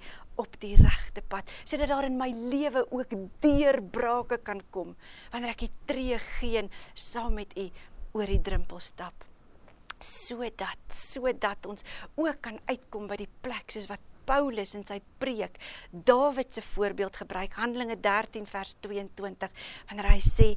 op 0.42 0.56
die 0.58 0.72
regte 0.74 1.22
pad 1.22 1.46
sodat 1.62 1.92
daar 1.92 2.08
in 2.08 2.18
my 2.18 2.32
lewe 2.34 2.82
ook 2.90 3.14
deurbrake 3.44 4.40
kan 4.42 4.58
kom 4.74 4.96
wanneer 5.30 5.54
ek 5.54 5.68
die 5.68 5.70
tree 5.86 6.18
gee 6.18 6.64
saam 6.98 7.38
met 7.38 7.54
u 7.54 7.68
oor 8.18 8.26
die 8.26 8.42
drempel 8.42 8.82
stap 8.82 9.22
sodat 10.02 10.82
sodat 10.90 11.70
ons 11.70 11.86
ook 12.18 12.42
kan 12.42 12.58
uitkom 12.66 13.06
by 13.06 13.22
die 13.22 13.30
plek 13.46 13.70
soos 13.70 13.86
wat 13.92 14.02
Paulus 14.32 14.72
in 14.78 14.86
sy 14.88 14.98
preek 15.20 15.58
Dawid 15.92 16.54
se 16.56 16.64
voorbeeld 16.64 17.18
gebruik, 17.20 17.58
Handelinge 17.60 17.98
13 18.00 18.48
vers 18.48 18.76
22, 18.80 19.52
wanneer 19.90 20.08
hy 20.14 20.20
sê 20.24 20.48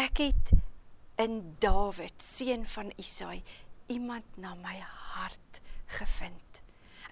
ek 0.00 0.22
het 0.24 0.54
in 1.20 1.42
Dawid, 1.62 2.16
seun 2.24 2.64
van 2.66 2.88
Isaai, 2.98 3.42
iemand 3.92 4.40
na 4.40 4.54
my 4.56 4.78
hart 4.80 5.60
gevind. 5.98 6.62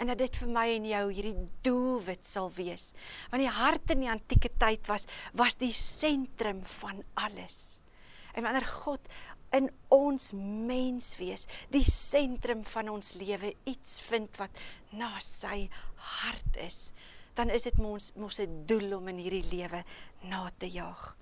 En 0.01 0.09
dat 0.09 0.19
dit 0.19 0.41
vir 0.41 0.49
my 0.51 0.65
en 0.73 0.89
jou 0.89 1.03
hierdie 1.13 1.37
doelwit 1.63 2.25
sal 2.27 2.49
wees. 2.57 2.89
Want 3.31 3.45
die 3.45 3.53
hart 3.53 3.93
in 3.95 4.03
die 4.03 4.11
antieke 4.11 4.51
tyd 4.59 4.89
was 4.91 5.05
was 5.39 5.59
die 5.61 5.75
sentrum 5.77 6.65
van 6.81 7.05
alles. 7.21 7.79
En 8.33 8.49
wanneer 8.49 8.67
God 8.67 9.07
in 9.53 9.71
ons 9.93 10.33
mens 10.37 11.13
wees, 11.21 11.47
die 11.71 11.85
sentrum 11.85 12.65
van 12.65 12.89
ons 12.93 13.15
lewe 13.21 13.55
iets 13.69 14.01
vind 14.09 14.37
wat 14.41 14.63
na 14.97 15.15
sy 15.21 15.69
hart 16.23 16.57
is, 16.65 16.93
dan 17.37 17.53
is 17.53 17.69
dit 17.69 17.79
mos 17.81 18.13
mos 18.17 18.41
'n 18.41 18.65
doel 18.67 18.97
om 18.99 19.09
in 19.09 19.19
hierdie 19.19 19.49
lewe 19.49 19.85
na 20.23 20.51
te 20.59 20.69
jaag. 20.69 21.17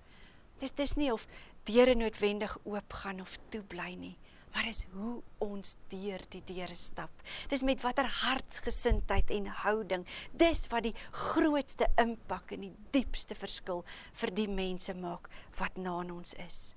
Dis 0.58 0.72
dis 0.72 0.96
nie 0.96 1.12
of 1.12 1.26
deure 1.64 1.94
noodwendig 1.94 2.58
oop 2.64 2.92
gaan 2.92 3.20
of 3.20 3.38
toe 3.50 3.62
bly 3.62 3.94
nie, 3.94 4.16
maar 4.52 4.66
is 4.66 4.86
hoe 4.92 5.22
ons 5.38 5.76
deur 5.88 6.20
die 6.28 6.42
deure 6.44 6.74
stap. 6.74 7.10
Dis 7.48 7.62
met 7.62 7.82
watter 7.82 8.06
hartsgesindheid 8.06 9.30
en 9.30 9.46
houding. 9.46 10.06
Dis 10.32 10.66
wat 10.72 10.82
die 10.82 10.94
grootste 11.10 11.86
impak 11.96 12.52
en 12.52 12.60
die 12.60 12.76
diepste 12.90 13.34
verskil 13.34 13.84
vir 14.12 14.34
die 14.34 14.48
mense 14.48 14.94
maak 14.94 15.30
wat 15.58 15.76
na 15.76 16.00
ons 16.00 16.34
is. 16.34 16.74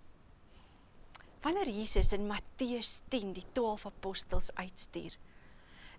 Wanneer 1.44 1.68
Jesus 1.68 2.14
in 2.16 2.24
Matteus 2.24 3.02
10 3.12 3.34
die 3.36 3.44
12 3.52 3.86
apostels 3.90 4.48
uitstuur, 4.56 5.18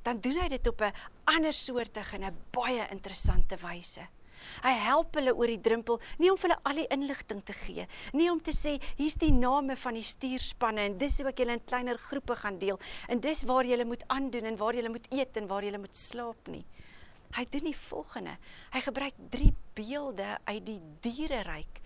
dan 0.04 0.20
doen 0.24 0.38
hy 0.40 0.48
dit 0.48 0.66
op 0.66 0.80
'n 0.80 0.94
ander 1.24 1.52
soortige 1.52 2.16
en 2.16 2.24
'n 2.24 2.36
baie 2.50 2.88
interessante 2.90 3.56
wyse. 3.56 4.08
Hy 4.62 4.72
help 4.72 5.14
hulle 5.14 5.34
oor 5.34 5.46
die 5.46 5.60
drempel, 5.60 6.00
nie 6.18 6.30
om 6.30 6.38
hulle 6.40 6.58
al 6.64 6.74
die 6.74 6.86
inligting 6.86 7.44
te 7.44 7.52
gee, 7.52 7.86
nie 8.12 8.30
om 8.30 8.40
te 8.40 8.52
sê 8.52 8.80
hier's 8.96 9.16
die 9.16 9.32
name 9.32 9.76
van 9.76 9.94
die 9.94 10.02
stuurspanne 10.02 10.80
en 10.80 10.98
dis 10.98 11.18
hoe 11.18 11.28
ek 11.28 11.38
julle 11.38 11.52
in 11.52 11.64
kleiner 11.64 11.98
groepe 11.98 12.36
gaan 12.36 12.58
deel 12.58 12.80
en 13.08 13.20
dis 13.20 13.42
waar 13.42 13.64
julle 13.64 13.84
moet 13.84 14.04
aandoen 14.08 14.44
en 14.44 14.56
waar 14.56 14.74
julle 14.74 14.88
moet 14.88 15.12
eet 15.12 15.36
en 15.36 15.46
waar 15.46 15.64
julle 15.64 15.78
moet 15.78 15.96
slaap 15.96 16.48
nie. 16.48 16.64
Hy 17.34 17.44
doen 17.50 17.64
die 17.64 17.76
volgende. 17.76 18.38
Hy 18.72 18.80
gebruik 18.80 19.14
drie 19.30 19.54
beelde 19.74 20.38
uit 20.44 20.66
die 20.66 20.80
diereryk 21.00 21.83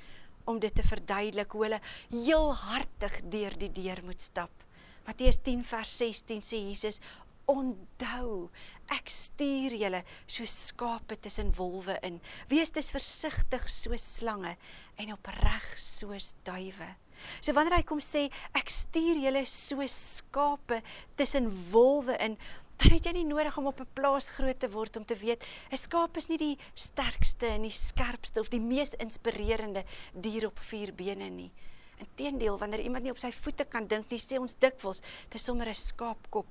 om 0.48 0.60
dit 0.62 0.74
te 0.74 0.84
verduidelik 0.86 1.52
hoe 1.52 1.66
hulle 1.66 1.80
heel 2.10 2.52
hartig 2.64 3.20
deur 3.32 3.56
die 3.60 3.70
deur 3.72 4.00
moet 4.06 4.22
stap. 4.24 4.64
Matteus 5.08 5.40
10 5.44 5.64
vers 5.64 5.96
16 6.00 6.42
sê 6.44 6.60
Jesus: 6.68 7.00
"Onthou, 7.48 8.50
ek 8.92 9.08
stuur 9.08 9.76
julle 9.76 10.02
so 10.26 10.44
skape 10.44 11.16
tussen 11.16 11.54
wolwe 11.56 11.98
in. 12.02 12.20
Wees 12.48 12.70
dus 12.70 12.90
versigtig 12.90 13.68
soos 13.72 14.04
slange 14.18 14.56
en 14.96 15.12
opreg 15.12 15.72
soos 15.76 16.34
duwe." 16.44 16.96
So 17.40 17.52
wanneer 17.52 17.78
hy 17.78 17.82
kom 17.82 18.00
sê 18.00 18.28
ek 18.54 18.68
stuur 18.68 19.16
julle 19.16 19.44
so 19.46 19.84
skape 19.86 20.82
tussen 21.16 21.48
wolwe 21.72 22.16
in, 22.20 22.36
dan 22.78 22.94
het 22.94 23.06
jy 23.08 23.12
nie 23.16 23.26
nodig 23.26 23.56
om 23.58 23.66
op 23.66 23.80
'n 23.80 23.94
plaas 23.94 24.30
groot 24.30 24.58
te 24.60 24.70
word 24.70 24.96
om 24.96 25.04
te 25.04 25.14
weet 25.14 25.42
'n 25.72 25.76
skaap 25.76 26.16
is 26.16 26.28
nie 26.28 26.38
die 26.38 26.58
sterkste 26.74 27.46
en 27.46 27.62
die 27.62 27.70
skerpste 27.70 28.40
of 28.40 28.48
die 28.48 28.60
mees 28.60 28.94
inspirerende 28.94 29.84
dier 30.12 30.46
op 30.46 30.58
vier 30.58 30.94
bene 30.94 31.30
nie. 31.30 31.52
Inteendeel, 31.98 32.58
wanneer 32.58 32.80
iemand 32.80 33.02
nie 33.02 33.10
op 33.10 33.18
sy 33.18 33.32
voete 33.32 33.64
kan 33.64 33.86
dink 33.86 34.10
nie, 34.10 34.18
sê 34.18 34.38
ons 34.38 34.54
dikwels 34.54 35.02
dis 35.30 35.44
sommer 35.44 35.68
'n 35.68 35.74
skaapkop. 35.74 36.46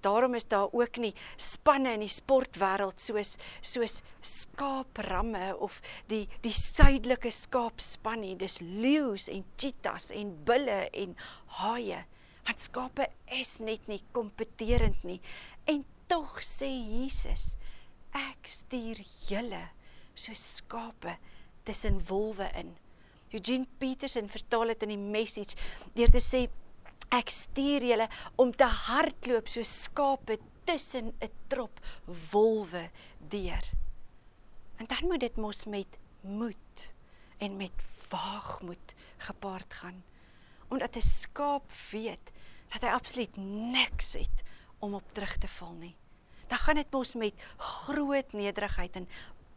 Daarom 0.00 0.34
is 0.34 0.48
daar 0.48 0.68
ook 0.72 0.96
nie 0.96 1.14
spanne 1.36 1.92
in 1.92 2.00
die 2.00 2.08
sportwêreld 2.08 3.00
soos 3.00 3.36
soos 3.60 4.02
skaapramme 4.20 5.56
of 5.58 5.80
die 6.06 6.28
die 6.40 6.52
suidelike 6.52 7.30
skaapspan 7.30 8.20
nie. 8.20 8.36
Dis 8.36 8.60
leeu's 8.60 9.28
en 9.28 9.44
cheetahs 9.56 10.10
en 10.10 10.44
bulle 10.44 10.88
en 10.90 11.16
haie. 11.46 12.04
Want 12.50 12.64
skape 12.64 13.04
is 13.38 13.60
net 13.62 13.84
nie 13.86 14.00
kompeterend 14.10 15.04
nie. 15.06 15.20
En 15.70 15.84
tog 16.10 16.40
sê 16.42 16.66
Jesus, 16.66 17.52
ek 18.10 18.50
stuur 18.50 18.98
julle 19.28 19.60
so 20.18 20.34
skape 20.34 21.14
tussen 21.62 22.00
wolwe 22.08 22.48
in. 22.58 22.72
Eugene 23.30 23.70
Peterson 23.78 24.26
vertaal 24.26 24.74
dit 24.74 24.82
in 24.88 24.96
die 24.96 25.04
message 25.14 25.54
deur 25.94 26.10
te 26.10 26.24
sê 26.26 26.42
ek 27.14 27.30
stuur 27.30 27.86
julle 27.92 28.10
om 28.34 28.50
te 28.50 28.66
hardloop 28.66 29.46
so 29.46 29.62
skape 29.62 30.40
tussen 30.66 31.14
'n 31.22 31.30
trop 31.46 31.78
wolwe 32.34 32.90
deur. 33.30 33.64
En 34.82 34.90
dan 34.90 35.06
moet 35.06 35.22
dit 35.22 35.36
mos 35.36 35.66
met 35.70 36.02
moed 36.26 36.90
en 37.38 37.56
met 37.56 37.90
waagmoed 38.10 38.98
gepaard 39.22 39.70
gaan 39.70 40.02
omdat 40.70 40.96
'n 40.96 41.02
skaap 41.02 41.72
weet 41.90 42.26
dat 42.70 42.84
hy 42.86 42.92
absoluut 42.94 43.36
niks 43.74 44.14
het 44.18 44.44
om 44.80 44.94
op 44.98 45.14
terug 45.14 45.36
te 45.38 45.48
val 45.58 45.74
nie. 45.78 45.96
Dan 46.50 46.58
gaan 46.58 46.80
dit 46.80 46.92
mos 46.92 47.14
met 47.14 47.42
groot 47.56 48.32
nederigheid 48.32 48.96
en 48.96 49.08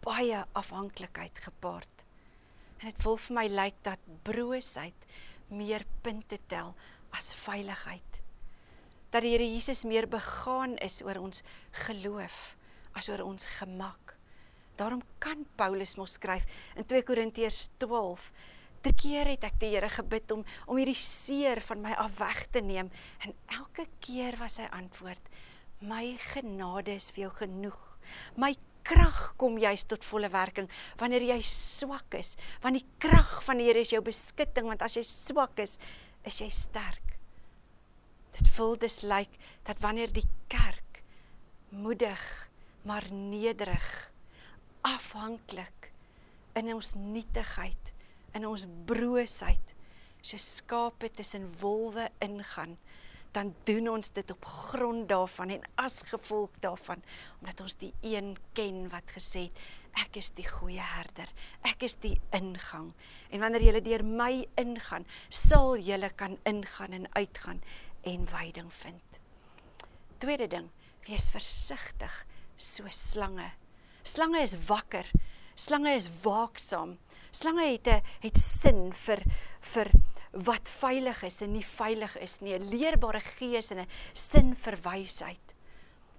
baie 0.04 0.44
afhanklikheid 0.52 1.40
gepaard. 1.46 2.06
En 2.82 2.90
dit 2.92 3.00
voel 3.06 3.18
vir 3.28 3.38
my 3.38 3.46
lyk 3.50 3.78
dat 3.86 4.10
broosheid 4.28 5.08
meer 5.48 5.86
punte 6.02 6.40
tel 6.52 6.74
as 7.16 7.34
veiligheid. 7.38 8.20
Dat 9.14 9.22
die 9.24 9.32
Here 9.36 9.46
Jesus 9.46 9.84
meer 9.86 10.08
begaan 10.10 10.76
is 10.82 11.02
oor 11.06 11.22
ons 11.22 11.44
geloof 11.86 12.56
as 12.98 13.10
oor 13.10 13.22
ons 13.26 13.46
gemak. 13.60 14.18
Daarom 14.78 15.04
kan 15.22 15.46
Paulus 15.56 15.96
mos 15.98 16.18
skryf 16.18 16.46
in 16.76 16.86
2 16.90 17.06
Korintiërs 17.06 17.70
12 17.78 18.32
Drie 18.84 18.96
keer 19.00 19.30
het 19.32 19.46
ek 19.48 19.62
die 19.62 19.70
Here 19.72 19.88
gebid 19.88 20.32
om 20.36 20.42
om 20.68 20.80
hierdie 20.80 20.98
seer 20.98 21.62
van 21.64 21.80
my 21.86 21.94
af 22.04 22.18
weg 22.20 22.42
te 22.52 22.60
neem 22.60 22.90
en 23.24 23.32
elke 23.56 23.86
keer 24.04 24.36
was 24.42 24.58
sy 24.60 24.68
antwoord: 24.76 25.24
"My 25.80 26.18
genade 26.20 26.92
is 26.92 27.10
vir 27.12 27.24
jou 27.24 27.32
genoeg. 27.38 27.80
My 28.36 28.52
krag 28.84 29.38
kom 29.40 29.56
juis 29.58 29.86
tot 29.88 30.04
volle 30.04 30.28
werking 30.28 30.68
wanneer 31.00 31.24
jy 31.24 31.40
swak 31.42 32.14
is, 32.20 32.36
want 32.62 32.76
die 32.76 32.88
krag 33.00 33.40
van 33.44 33.58
die 33.58 33.70
Here 33.70 33.80
is 33.80 33.94
jou 33.96 34.02
beskutting, 34.04 34.68
want 34.68 34.82
as 34.82 34.98
jy 34.98 35.04
swak 35.04 35.60
is, 35.60 35.80
is 36.26 36.42
jy 36.42 36.50
sterk." 36.50 37.18
Dit 38.36 38.50
voel 38.50 38.76
dis 38.76 39.02
lyk 39.04 39.30
like, 39.30 39.40
dat 39.64 39.80
wanneer 39.80 40.12
die 40.12 40.28
kerk 40.50 41.04
moedig, 41.70 42.20
maar 42.84 43.06
nederig, 43.14 44.12
afhanklik 44.82 45.92
in 46.56 46.74
ons 46.74 46.96
nietigheid 46.96 47.93
in 48.34 48.48
ons 48.48 48.68
broosheid 48.88 49.76
so 50.24 50.40
skape 50.40 51.12
tussen 51.14 51.48
wolwe 51.62 52.10
ingaan 52.24 52.78
dan 53.34 53.56
doen 53.66 53.90
ons 53.90 54.12
dit 54.14 54.32
op 54.32 54.46
grond 54.46 55.08
daarvan 55.10 55.56
en 55.56 55.64
as 55.82 56.04
gevolg 56.10 56.54
daarvan 56.62 57.02
omdat 57.40 57.64
ons 57.66 57.80
die 57.82 57.94
een 58.02 58.36
ken 58.54 58.86
wat 58.94 59.16
gesê 59.18 59.48
het 59.50 59.64
ek 60.00 60.18
is 60.22 60.32
die 60.34 60.46
goeie 60.48 60.82
herder. 60.82 61.30
Ek 61.68 61.86
is 61.86 61.96
die 62.02 62.16
ingang. 62.34 62.92
En 63.30 63.44
wanneer 63.44 63.68
jy 63.68 63.82
deur 63.86 64.04
my 64.06 64.46
ingaan 64.60 65.06
sal 65.30 65.76
jy 65.78 66.00
kan 66.18 66.38
ingaan 66.50 66.96
en 66.98 67.08
uitgaan 67.14 67.62
en 68.04 68.28
veiding 68.28 68.72
vind. 68.74 69.20
Tweede 70.20 70.48
ding 70.50 70.70
wees 71.08 71.30
versigtig 71.30 72.26
so 72.58 72.88
slange. 72.90 73.52
Slange 74.04 74.42
is 74.42 74.56
wakker. 74.68 75.08
Slange 75.56 75.94
is 75.96 76.10
waaksaam 76.24 76.98
Slange 77.34 77.66
het 77.66 77.88
'n 77.88 78.02
het 78.22 78.38
sin 78.38 78.94
vir 78.94 79.24
vir 79.62 79.90
wat 80.32 80.70
veilig 80.70 81.24
is 81.24 81.42
en 81.42 81.52
nie 81.52 81.66
veilig 81.66 82.18
is 82.18 82.40
nie, 82.42 82.54
'n 82.54 82.70
leerbare 82.70 83.20
gees 83.20 83.72
en 83.72 83.80
'n 83.80 83.88
sin 84.14 84.56
vir 84.56 84.78
wysheid. 84.84 85.56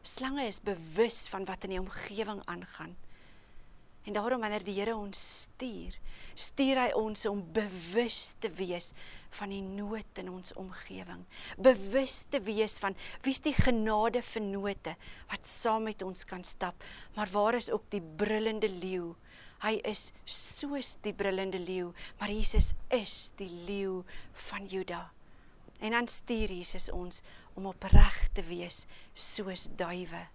Slange 0.02 0.46
is 0.46 0.60
bewus 0.60 1.28
van 1.28 1.44
wat 1.44 1.64
in 1.64 1.70
die 1.70 1.80
omgewing 1.80 2.42
aangaan. 2.44 2.96
En 4.04 4.12
daarom 4.12 4.40
wanneer 4.40 4.64
die 4.64 4.74
Here 4.74 4.96
ons 4.96 5.42
stuur, 5.42 5.98
stuur 6.34 6.76
hy 6.76 6.90
ons 6.92 7.26
om 7.26 7.52
bewus 7.52 8.34
te 8.38 8.50
wees 8.50 8.92
van 9.30 9.48
die 9.48 9.62
nood 9.62 10.18
in 10.18 10.28
ons 10.28 10.52
omgewing. 10.52 11.24
Bewus 11.56 12.24
te 12.28 12.40
wees 12.40 12.78
van 12.78 12.96
wie's 13.22 13.40
die 13.40 13.54
genade 13.54 14.22
vernote 14.22 14.96
wat 15.30 15.46
saam 15.46 15.82
met 15.82 16.02
ons 16.02 16.24
kan 16.24 16.44
stap, 16.44 16.84
maar 17.14 17.30
waar 17.30 17.54
is 17.54 17.70
ook 17.70 17.90
die 17.90 18.02
brullende 18.02 18.68
leeu 18.68 19.14
Hy 19.64 19.78
is 19.88 20.10
soos 20.28 20.98
die 21.04 21.14
brullende 21.16 21.58
leeu, 21.58 21.94
maar 22.20 22.32
Jesus 22.32 22.74
is 22.92 23.32
die 23.40 23.48
leeu 23.64 24.02
van 24.50 24.68
Juda. 24.68 25.06
En 25.80 25.96
dan 25.96 26.08
stuur 26.08 26.52
Jesus 26.52 26.90
ons 26.92 27.22
om 27.56 27.66
opreg 27.66 28.28
te 28.36 28.44
wees 28.44 28.84
soos 29.14 29.70
duwe. 29.76 30.26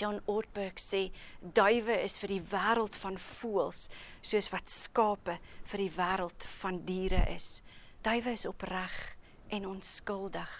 John 0.00 0.22
Ortberg 0.24 0.80
sê 0.80 1.10
duwe 1.40 1.98
is 2.02 2.16
vir 2.22 2.32
die 2.32 2.42
wêreld 2.52 2.96
van 2.96 3.18
voëls 3.20 3.86
soos 4.24 4.48
wat 4.54 4.72
skape 4.72 5.36
vir 5.70 5.84
die 5.84 5.92
wêreld 5.94 6.46
van 6.58 6.80
diere 6.88 7.22
is. 7.34 7.60
Duwe 8.02 8.32
is 8.32 8.48
opreg 8.48 8.96
en 9.52 9.68
onskuldig. 9.68 10.52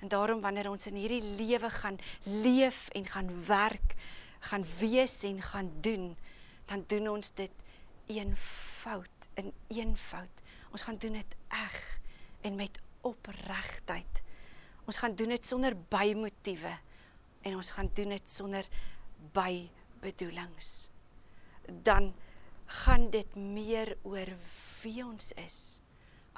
En 0.00 0.08
daarom 0.08 0.40
wanneer 0.40 0.70
ons 0.70 0.88
in 0.88 0.96
hierdie 0.96 1.22
lewe 1.22 1.70
gaan 1.70 2.00
leef 2.24 2.88
en 2.96 3.06
gaan 3.06 3.28
werk, 3.46 3.94
gaan 4.40 4.64
wees 4.78 5.22
en 5.28 5.42
gaan 5.42 5.72
doen, 5.80 6.16
dan 6.66 6.84
doen 6.86 7.08
ons 7.08 7.32
dit 7.34 7.52
eenvoud, 8.06 9.28
in 9.34 9.52
eenvoud. 9.68 10.42
Ons 10.70 10.82
gaan 10.86 10.98
doen 10.98 11.18
dit 11.18 11.36
eg 11.48 11.78
en 12.46 12.56
met 12.58 12.80
opregtheid. 13.06 14.22
Ons 14.86 14.98
gaan 14.98 15.14
doen 15.14 15.34
dit 15.34 15.46
sonder 15.46 15.76
bymotiewe 15.92 16.72
en 17.46 17.56
ons 17.56 17.70
gaan 17.76 17.90
doen 17.94 18.14
dit 18.16 18.30
sonder 18.30 18.66
bybedoelings. 19.32 20.88
Dan 21.82 22.12
gaan 22.66 23.10
dit 23.10 23.34
meer 23.34 23.96
oor 24.02 24.30
wie 24.82 25.04
ons 25.04 25.32
is 25.42 25.80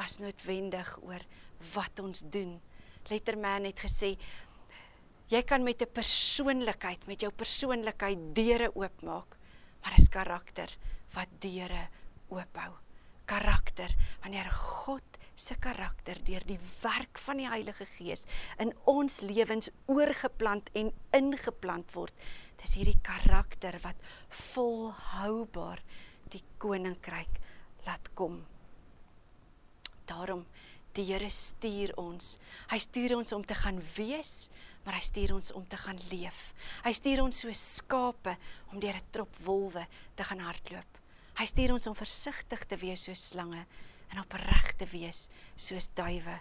as 0.01 0.19
noodwendig 0.19 0.95
oor 1.05 1.25
wat 1.75 2.01
ons 2.03 2.25
doen. 2.33 2.57
Letterman 3.11 3.69
het 3.69 3.83
gesê 3.85 4.15
jy 5.33 5.43
kan 5.49 5.65
met 5.65 5.83
'n 5.83 5.93
persoonlikheid, 5.93 7.07
met 7.07 7.21
jou 7.21 7.33
persoonlikheid 7.33 8.35
deure 8.35 8.71
oopmaak, 8.75 9.37
maar 9.81 9.97
dis 9.97 10.09
karakter 10.09 10.77
wat 11.15 11.29
deure 11.41 11.89
oophou. 12.29 12.73
Karakter, 13.25 13.95
wanneer 14.21 14.51
God 14.51 15.03
se 15.35 15.55
karakter 15.55 16.19
deur 16.25 16.45
die 16.47 16.59
werk 16.83 17.19
van 17.19 17.37
die 17.37 17.49
Heilige 17.49 17.87
Gees 17.87 18.27
in 18.59 18.73
ons 18.85 19.21
lewens 19.21 19.71
oorgeplant 19.87 20.71
en 20.75 20.93
ingeplant 21.13 21.95
word, 21.95 22.15
dis 22.61 22.75
hierdie 22.75 23.01
karakter 23.03 23.81
wat 23.83 23.97
volhoubaar 24.29 25.83
die 26.31 26.43
koninkryk 26.59 27.41
laat 27.87 28.13
kom. 28.15 28.45
Daarom 30.07 30.45
die 30.97 31.07
Here 31.09 31.31
stuur 31.31 31.95
ons. 32.01 32.37
Hy 32.71 32.79
stuur 32.83 33.17
ons 33.17 33.33
om 33.33 33.45
te 33.47 33.57
gaan 33.57 33.81
wees, 33.97 34.51
maar 34.85 34.95
hy 34.99 35.05
stuur 35.05 35.35
ons 35.35 35.53
om 35.53 35.67
te 35.69 35.77
gaan 35.77 35.99
leef. 36.11 36.53
Hy 36.85 36.93
stuur 36.93 37.23
ons 37.23 37.41
so 37.45 37.53
skape 37.53 38.37
om 38.73 38.81
deur 38.81 38.97
'n 38.97 39.11
trop 39.11 39.37
wolwe 39.45 39.87
te 40.15 40.25
gaan 40.25 40.41
hardloop. 40.41 40.99
Hy 41.39 41.47
stuur 41.47 41.73
ons 41.73 41.87
om 41.87 41.95
versigtig 41.95 42.65
te 42.65 42.77
wees 42.77 43.05
soos 43.05 43.29
slange 43.29 43.67
en 44.11 44.21
opreg 44.21 44.77
te 44.77 44.87
wees 44.87 45.29
soos 45.57 45.89
duwe. 45.95 46.41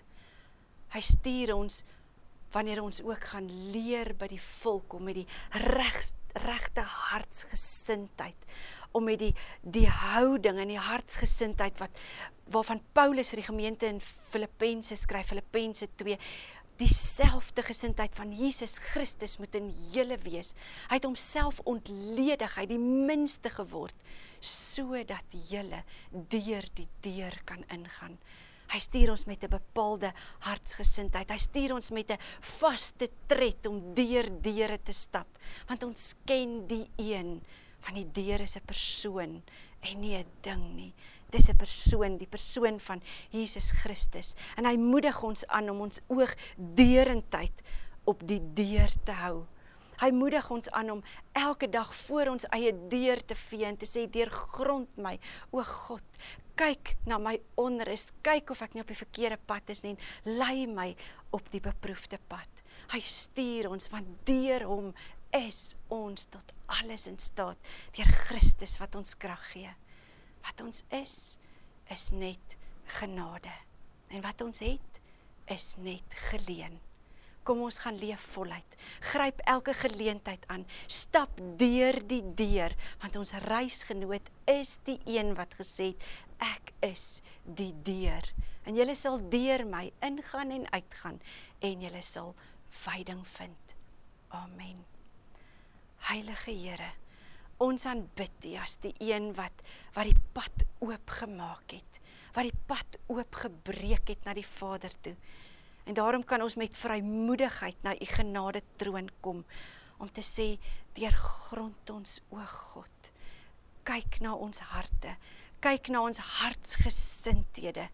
Hy 0.90 1.02
stuur 1.02 1.56
ons 1.56 1.84
wanneer 2.52 2.82
ons 2.84 3.02
ook 3.02 3.24
gaan 3.32 3.48
leer 3.72 4.14
by 4.20 4.28
die 4.28 4.42
volk 4.42 4.94
om 4.94 5.04
met 5.08 5.16
die 5.16 5.28
regte 5.54 6.84
hartsgesindheid 6.84 8.48
om 8.92 9.08
met 9.08 9.22
die 9.22 9.32
die 9.62 9.88
houding 9.88 10.60
en 10.60 10.72
die 10.74 10.82
hartsgesindheid 10.82 11.80
wat 11.80 11.96
waarvan 12.52 12.82
Paulus 12.94 13.32
vir 13.32 13.40
die 13.40 13.48
gemeente 13.48 13.88
in 13.88 14.02
Filippense 14.04 14.98
skryf 15.00 15.32
Filippense 15.32 15.88
2 16.02 16.18
dieselfde 16.82 17.64
gesindheid 17.64 18.16
van 18.18 18.32
Jesus 18.34 18.80
Christus 18.92 19.38
moet 19.38 19.56
in 19.60 19.70
julle 19.94 20.18
wees. 20.26 20.56
Hy 20.90 20.98
het 20.98 21.08
homself 21.08 21.62
ontledig, 21.70 22.56
hy 22.56 22.66
het 22.66 22.74
die 22.74 22.82
minste 22.82 23.54
geword 23.54 23.98
sodat 24.42 25.36
julle 25.52 25.84
deur 26.10 26.66
die 26.74 26.88
deur 27.06 27.36
kan 27.46 27.62
ingaan. 27.70 28.18
Hy 28.72 28.80
stuur 28.80 29.12
ons 29.12 29.26
met 29.28 29.44
'n 29.44 29.52
bepaalde 29.52 30.14
hartsgesindheid. 30.48 31.30
Hy 31.30 31.38
stuur 31.38 31.76
ons 31.76 31.92
met 31.92 32.12
'n 32.12 32.18
vaste 32.40 33.10
tred 33.28 33.66
om 33.68 33.94
deur 33.94 34.30
deure 34.42 34.80
te 34.82 34.94
stap, 34.94 35.28
want 35.68 35.84
ons 35.84 36.16
ken 36.26 36.68
die 36.68 36.90
een 36.98 37.42
van 37.82 37.94
die 37.94 38.12
deur 38.12 38.42
is 38.42 38.56
'n 38.56 38.66
persoon 38.66 39.44
en 39.82 40.00
nie 40.00 40.16
'n 40.18 40.26
ding 40.42 40.76
nie. 40.76 40.94
Dis 41.32 41.50
'n 41.50 41.56
persoon, 41.56 42.18
die 42.18 42.28
persoon 42.28 42.80
van 42.80 43.02
Jesus 43.30 43.72
Christus. 43.72 44.36
En 44.58 44.66
hy 44.66 44.76
moedig 44.78 45.24
ons 45.24 45.48
aan 45.48 45.70
om 45.70 45.82
ons 45.82 46.00
oog 46.08 46.36
deurentyd 46.56 47.62
op 48.04 48.28
die 48.28 48.42
deur 48.54 48.92
te 49.04 49.12
hou. 49.12 49.46
Hy 50.02 50.10
moedig 50.12 50.50
ons 50.50 50.70
aan 50.74 50.90
om 50.90 51.04
elke 51.38 51.70
dag 51.70 51.96
voor 51.96 52.32
ons 52.34 52.48
eie 52.50 52.72
deur 52.90 53.20
te 53.26 53.36
vee 53.36 53.66
en 53.66 53.78
te 53.78 53.86
sê 53.86 54.08
deurgrond 54.10 54.90
my, 54.98 55.20
o 55.52 55.64
God, 55.64 56.04
kyk 56.58 56.96
na 57.06 57.20
my 57.22 57.36
onrus, 57.56 58.10
kyk 58.26 58.50
of 58.50 58.64
ek 58.66 58.74
nie 58.74 58.82
op 58.82 58.90
die 58.90 58.98
verkeerde 58.98 59.38
pad 59.46 59.70
is 59.70 59.84
nie, 59.86 59.94
lei 60.26 60.66
my 60.66 60.96
op 61.32 61.52
die 61.54 61.62
beproefde 61.62 62.18
pad. 62.28 62.66
Hy 62.92 63.00
stuur 63.06 63.70
ons 63.70 63.88
want 63.94 64.10
deur 64.26 64.66
hom 64.66 64.90
is 65.38 65.76
ons 65.94 66.26
tot 66.34 66.52
alles 66.82 67.08
in 67.08 67.20
staat 67.22 67.72
deur 67.96 68.12
Christus 68.26 68.80
wat 68.82 68.98
ons 69.00 69.16
krag 69.16 69.46
gee. 69.54 69.70
Wat 70.42 70.62
ons 70.66 70.84
is 70.90 71.38
is 71.92 72.10
net 72.16 72.58
genade. 73.00 73.52
En 74.08 74.22
wat 74.24 74.42
ons 74.42 74.60
het 74.64 75.02
is 75.52 75.74
net 75.78 76.16
geleen. 76.32 76.80
Kom 77.44 77.64
ons 77.66 77.80
gaan 77.82 77.98
leef 77.98 78.22
voluit. 78.36 78.76
Gryp 79.12 79.40
elke 79.50 79.74
geleentheid 79.74 80.44
aan. 80.48 80.66
Stap 80.88 81.40
deur 81.58 81.98
die 82.08 82.24
deur 82.38 82.76
want 83.02 83.18
ons 83.18 83.34
reisgenoot 83.48 84.30
is 84.52 84.78
die 84.86 85.00
een 85.10 85.34
wat 85.40 85.58
gesê 85.60 85.94
het 85.96 86.30
ek 86.42 86.74
is 86.86 87.22
die 87.46 87.74
deur. 87.86 88.26
En 88.66 88.78
julle 88.78 88.96
sal 88.98 89.20
deur 89.30 89.64
my 89.66 89.90
ingaan 90.06 90.54
en 90.54 90.66
uitgaan 90.74 91.20
en 91.62 91.86
julle 91.86 92.02
sal 92.06 92.34
veiding 92.84 93.22
vind. 93.38 93.76
Amen. 94.32 94.86
Heilige 96.10 96.52
Here, 96.52 96.92
ons 97.62 97.86
aanbid 97.86 98.48
U 98.50 98.56
as 98.62 98.78
die 98.82 98.94
een 99.00 99.32
wat 99.38 99.64
wat 99.96 100.08
die 100.08 100.18
pad 100.34 100.66
oopgemaak 100.82 101.76
het, 101.76 102.00
wat 102.34 102.48
die 102.48 102.62
pad 102.68 102.98
oopgebreek 103.12 104.14
het 104.14 104.26
na 104.26 104.34
die 104.38 104.48
Vader 104.48 104.94
toe. 105.06 105.16
En 105.86 105.98
daarom 105.98 106.24
kan 106.24 106.42
ons 106.42 106.56
met 106.56 106.78
vrymoedigheid 106.78 107.84
na 107.84 107.94
U 107.94 108.08
genade 108.08 108.64
troon 108.82 109.10
kom 109.22 109.44
om 110.02 110.10
te 110.10 110.24
sê 110.26 110.56
deur 110.98 111.14
grond 111.14 111.94
ons 111.94 112.20
o 112.34 112.42
God. 112.42 113.12
Kyk 113.86 114.22
na 114.22 114.34
ons 114.34 114.62
harte, 114.74 115.16
kyk 115.62 115.92
na 115.94 116.02
ons 116.06 116.22
hartsgesindhede. 116.42 117.90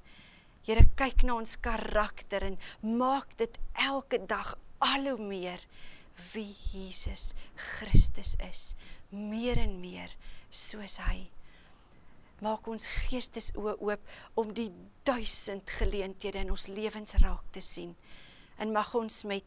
Here 0.68 0.84
kyk 1.00 1.24
na 1.28 1.38
ons 1.40 1.56
karakter 1.64 2.44
en 2.44 2.58
maak 2.84 3.36
dit 3.40 3.60
elke 3.84 4.20
dag 4.28 4.56
al 4.84 5.08
hoe 5.12 5.30
meer 5.30 5.64
wie 6.34 6.56
Jesus 6.74 7.34
Christus 7.56 8.36
is, 8.42 8.76
meer 9.10 9.58
en 9.58 9.80
meer 9.80 10.14
soos 10.50 10.98
hy. 11.08 11.30
Maak 12.44 12.68
ons 12.70 12.86
geestes 13.08 13.52
oop 13.58 14.04
om 14.38 14.54
die 14.54 14.70
duisend 15.08 15.70
geleenthede 15.80 16.44
in 16.44 16.54
ons 16.54 16.68
lewens 16.68 17.18
raak 17.24 17.46
te 17.52 17.62
sien. 17.62 17.96
En 18.58 18.72
mag 18.72 18.94
ons 18.96 19.24
met 19.24 19.46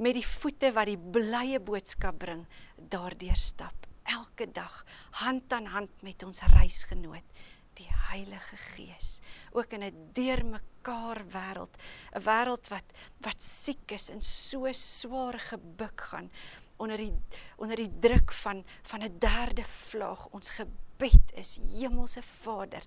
met 0.00 0.14
die 0.16 0.24
voete 0.24 0.70
wat 0.72 0.88
die 0.88 0.96
blye 0.96 1.58
boodskap 1.60 2.16
bring, 2.18 2.46
daardeur 2.76 3.36
stap 3.36 3.82
elke 4.08 4.46
dag 4.52 4.84
hand 5.22 5.52
aan 5.52 5.66
hand 5.66 6.02
met 6.02 6.22
ons 6.26 6.40
reisgenoot 6.54 7.42
die 7.78 7.88
Heilige 8.10 8.56
Gees 8.74 9.20
ook 9.52 9.72
in 9.72 9.82
'n 9.84 10.10
deurmekaar 10.12 11.24
wêreld 11.32 11.74
'n 12.14 12.20
wêreld 12.20 12.68
wat 12.68 12.84
wat 13.20 13.42
siek 13.42 13.92
is 13.92 14.10
en 14.10 14.22
so 14.22 14.72
swaar 14.72 15.38
gebuk 15.38 16.00
gaan 16.00 16.30
onder 16.76 16.96
die 16.96 17.12
onder 17.56 17.76
die 17.76 17.90
druk 18.00 18.32
van 18.32 18.64
van 18.82 19.02
'n 19.02 19.18
derde 19.18 19.64
vlaag 19.64 20.26
ons 20.30 20.50
gebed 20.50 21.32
is 21.34 21.58
hemelse 21.74 22.22
Vader 22.22 22.82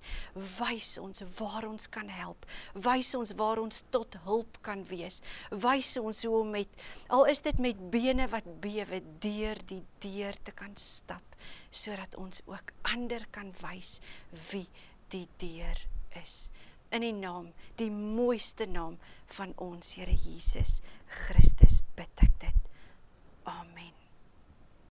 wys 0.59 0.97
ons 0.97 1.23
waar 1.37 1.67
ons 1.67 1.89
kan 1.89 2.09
help. 2.09 2.45
Wys 2.73 3.15
ons 3.15 3.33
waar 3.35 3.59
ons 3.59 3.83
tot 3.89 4.15
hulp 4.23 4.57
kan 4.61 4.85
wees. 4.85 5.21
Wys 5.49 5.97
ons 5.97 6.23
hoe 6.23 6.39
om 6.39 6.49
met 6.49 6.67
al 7.07 7.25
is 7.25 7.41
dit 7.41 7.57
met 7.57 7.89
bene 7.91 8.27
wat 8.27 8.47
bewe 8.61 9.01
deur 9.19 9.59
die 9.67 9.83
deur 9.99 10.35
te 10.43 10.51
kan 10.51 10.75
stap 10.75 11.23
sodat 11.69 12.15
ons 12.15 12.41
ook 12.45 12.71
ander 12.81 13.25
kan 13.31 13.53
wys 13.61 13.99
wie 14.51 14.67
die 15.09 15.27
deur 15.37 15.87
is. 16.23 16.49
In 16.89 17.01
die 17.01 17.13
naam 17.13 17.51
die 17.75 17.91
mooiste 17.91 18.65
naam 18.65 18.97
van 19.25 19.53
ons 19.57 19.95
Here 19.95 20.15
Jesus 20.15 20.79
Christus 21.07 21.81
bid 21.95 22.23
ek 22.23 22.39
dit 22.39 22.64
Amen. 23.47 24.04